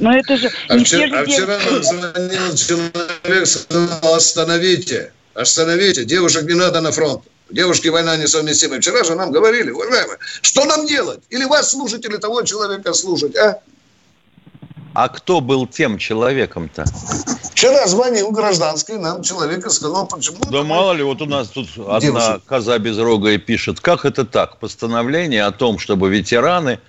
Но 0.00 0.12
это 0.12 0.36
же 0.36 0.50
а 0.68 0.76
не 0.76 0.84
вчера, 0.84 1.24
все 1.24 1.44
же 1.44 1.52
а 1.54 1.58
вчера 1.58 1.58
нам 1.70 1.82
звонил 1.82 2.56
человек, 2.56 3.46
сказал, 3.46 4.14
остановите, 4.14 5.12
остановите, 5.34 6.04
девушек 6.04 6.42
не 6.42 6.54
надо 6.54 6.80
на 6.80 6.90
фронт. 6.90 7.22
Девушки, 7.50 7.88
война 7.88 8.16
несовместима. 8.16 8.78
Вчера 8.78 9.04
же 9.04 9.14
нам 9.14 9.30
говорили, 9.30 9.70
уважаемые, 9.70 10.18
что 10.42 10.64
нам 10.64 10.86
делать? 10.86 11.20
Или 11.30 11.44
вас 11.44 11.70
слушать, 11.70 12.04
или 12.04 12.16
того 12.16 12.42
человека 12.42 12.92
слушать, 12.92 13.36
а? 13.36 13.60
А 14.94 15.08
кто 15.08 15.40
был 15.40 15.66
тем 15.66 15.98
человеком-то? 15.98 16.84
Вчера 17.52 17.86
звонил 17.86 18.30
гражданский 18.32 18.94
нам 18.94 19.22
человек 19.22 19.64
и 19.66 19.70
сказал, 19.70 20.08
почему... 20.08 20.38
Да 20.50 20.62
мало 20.62 20.92
ли, 20.92 21.02
вот 21.02 21.22
у 21.22 21.26
нас 21.26 21.48
тут 21.48 21.68
одна 21.78 22.00
Девушек. 22.00 22.44
коза 22.46 22.78
безрогая 22.78 23.38
пишет, 23.38 23.78
как 23.78 24.04
это 24.04 24.24
так? 24.24 24.58
Постановление 24.58 25.44
о 25.44 25.52
том, 25.52 25.78
чтобы 25.78 26.08
ветераны 26.08 26.80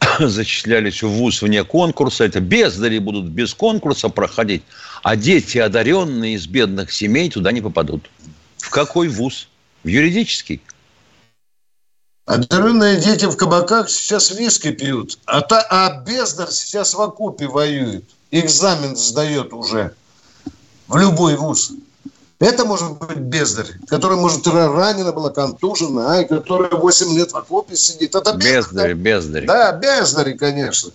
зачислялись 0.18 1.02
в 1.02 1.08
ВУЗ 1.08 1.42
вне 1.42 1.64
конкурса, 1.64 2.24
это 2.24 2.40
бездари 2.40 2.98
будут 2.98 3.26
без 3.26 3.54
конкурса 3.54 4.08
проходить, 4.08 4.64
а 5.02 5.16
дети, 5.16 5.58
одаренные 5.58 6.34
из 6.34 6.46
бедных 6.46 6.92
семей, 6.92 7.30
туда 7.30 7.52
не 7.52 7.60
попадут. 7.60 8.10
В 8.58 8.70
какой 8.70 9.08
ВУЗ? 9.08 9.48
В 9.84 9.88
юридический? 9.88 10.62
Одаренные 12.24 12.96
дети 12.96 13.26
в 13.26 13.36
кабаках 13.36 13.90
сейчас 13.90 14.30
виски 14.30 14.72
пьют, 14.72 15.18
а, 15.26 15.42
та, 15.42 15.60
а 15.68 16.00
бездар 16.00 16.50
сейчас 16.50 16.94
в 16.94 17.00
окопе 17.02 17.46
воюет. 17.46 18.04
Экзамен 18.30 18.96
сдает 18.96 19.52
уже 19.52 19.94
в 20.88 20.96
любой 20.96 21.36
вуз. 21.36 21.72
Это 22.40 22.64
может 22.64 22.98
быть 22.98 23.18
бездарь, 23.18 23.78
который, 23.86 24.16
может, 24.16 24.46
ранена 24.46 25.12
была, 25.12 25.30
контужена, 25.30 26.14
а, 26.14 26.22
и 26.22 26.26
которая 26.26 26.70
8 26.70 27.14
лет 27.14 27.32
в 27.32 27.36
окопе 27.36 27.76
сидит. 27.76 28.14
Это 28.14 28.32
бездарь. 28.32 28.94
Бездарь, 28.94 28.94
бездарь. 28.94 29.46
Да, 29.46 29.72
бездарь, 29.72 30.34
конечно. 30.36 30.92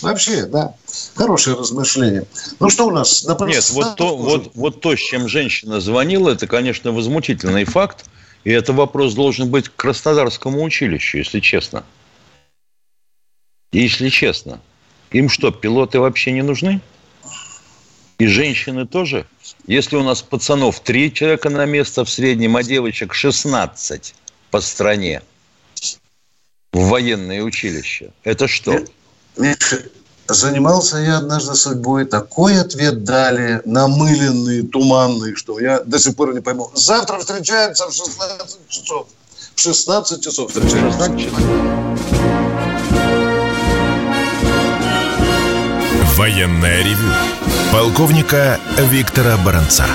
Вообще, 0.00 0.46
да, 0.46 0.74
хорошее 1.14 1.56
размышление. 1.56 2.26
Ну 2.58 2.68
что 2.70 2.88
у 2.88 2.90
нас? 2.90 3.22
На 3.22 3.36
Нет, 3.46 3.70
вот 3.70 3.94
то, 3.96 4.16
вот, 4.16 4.50
вот 4.54 4.80
то, 4.80 4.96
с 4.96 4.98
чем 4.98 5.28
женщина 5.28 5.80
звонила, 5.80 6.30
это, 6.30 6.48
конечно, 6.48 6.90
возмутительный 6.90 7.64
факт. 7.64 8.04
И 8.44 8.50
это 8.50 8.72
вопрос 8.72 9.14
должен 9.14 9.50
быть 9.50 9.68
к 9.68 9.76
Краснодарскому 9.76 10.62
училищу, 10.62 11.18
если 11.18 11.40
честно. 11.40 11.84
Если 13.72 14.08
честно. 14.08 14.60
Им 15.10 15.28
что, 15.28 15.50
пилоты 15.50 16.00
вообще 16.00 16.32
не 16.32 16.42
нужны? 16.42 16.80
И 18.18 18.26
женщины 18.26 18.86
тоже? 18.86 19.26
Если 19.66 19.96
у 19.96 20.02
нас 20.02 20.22
пацанов 20.22 20.80
три 20.80 21.12
человека 21.12 21.50
на 21.50 21.66
место 21.66 22.04
в 22.04 22.10
среднем, 22.10 22.56
а 22.56 22.62
девочек 22.62 23.14
16, 23.14 24.14
по 24.50 24.60
стране 24.60 25.22
в 26.72 26.88
военное 26.88 27.42
училище. 27.42 28.10
Это 28.24 28.48
что? 28.48 28.84
Занимался 30.32 30.98
я 30.98 31.18
однажды 31.18 31.54
судьбой. 31.54 32.04
Такой 32.04 32.60
ответ 32.60 33.04
дали, 33.04 33.60
намыленный, 33.64 34.62
туманный, 34.62 35.34
что 35.34 35.58
я 35.60 35.80
до 35.80 35.98
сих 35.98 36.16
пор 36.16 36.34
не 36.34 36.40
пойму. 36.40 36.70
Завтра 36.74 37.18
встречаемся 37.18 37.86
в 37.88 37.92
16 37.92 38.68
часов. 38.68 39.06
В 39.54 39.60
16 39.60 40.24
часов 40.24 40.50
встречаемся. 40.50 41.10
Военное 46.16 46.82
ревю 46.82 47.12
полковника 47.72 48.60
Виктора 48.78 49.36
Баранца. 49.38 49.86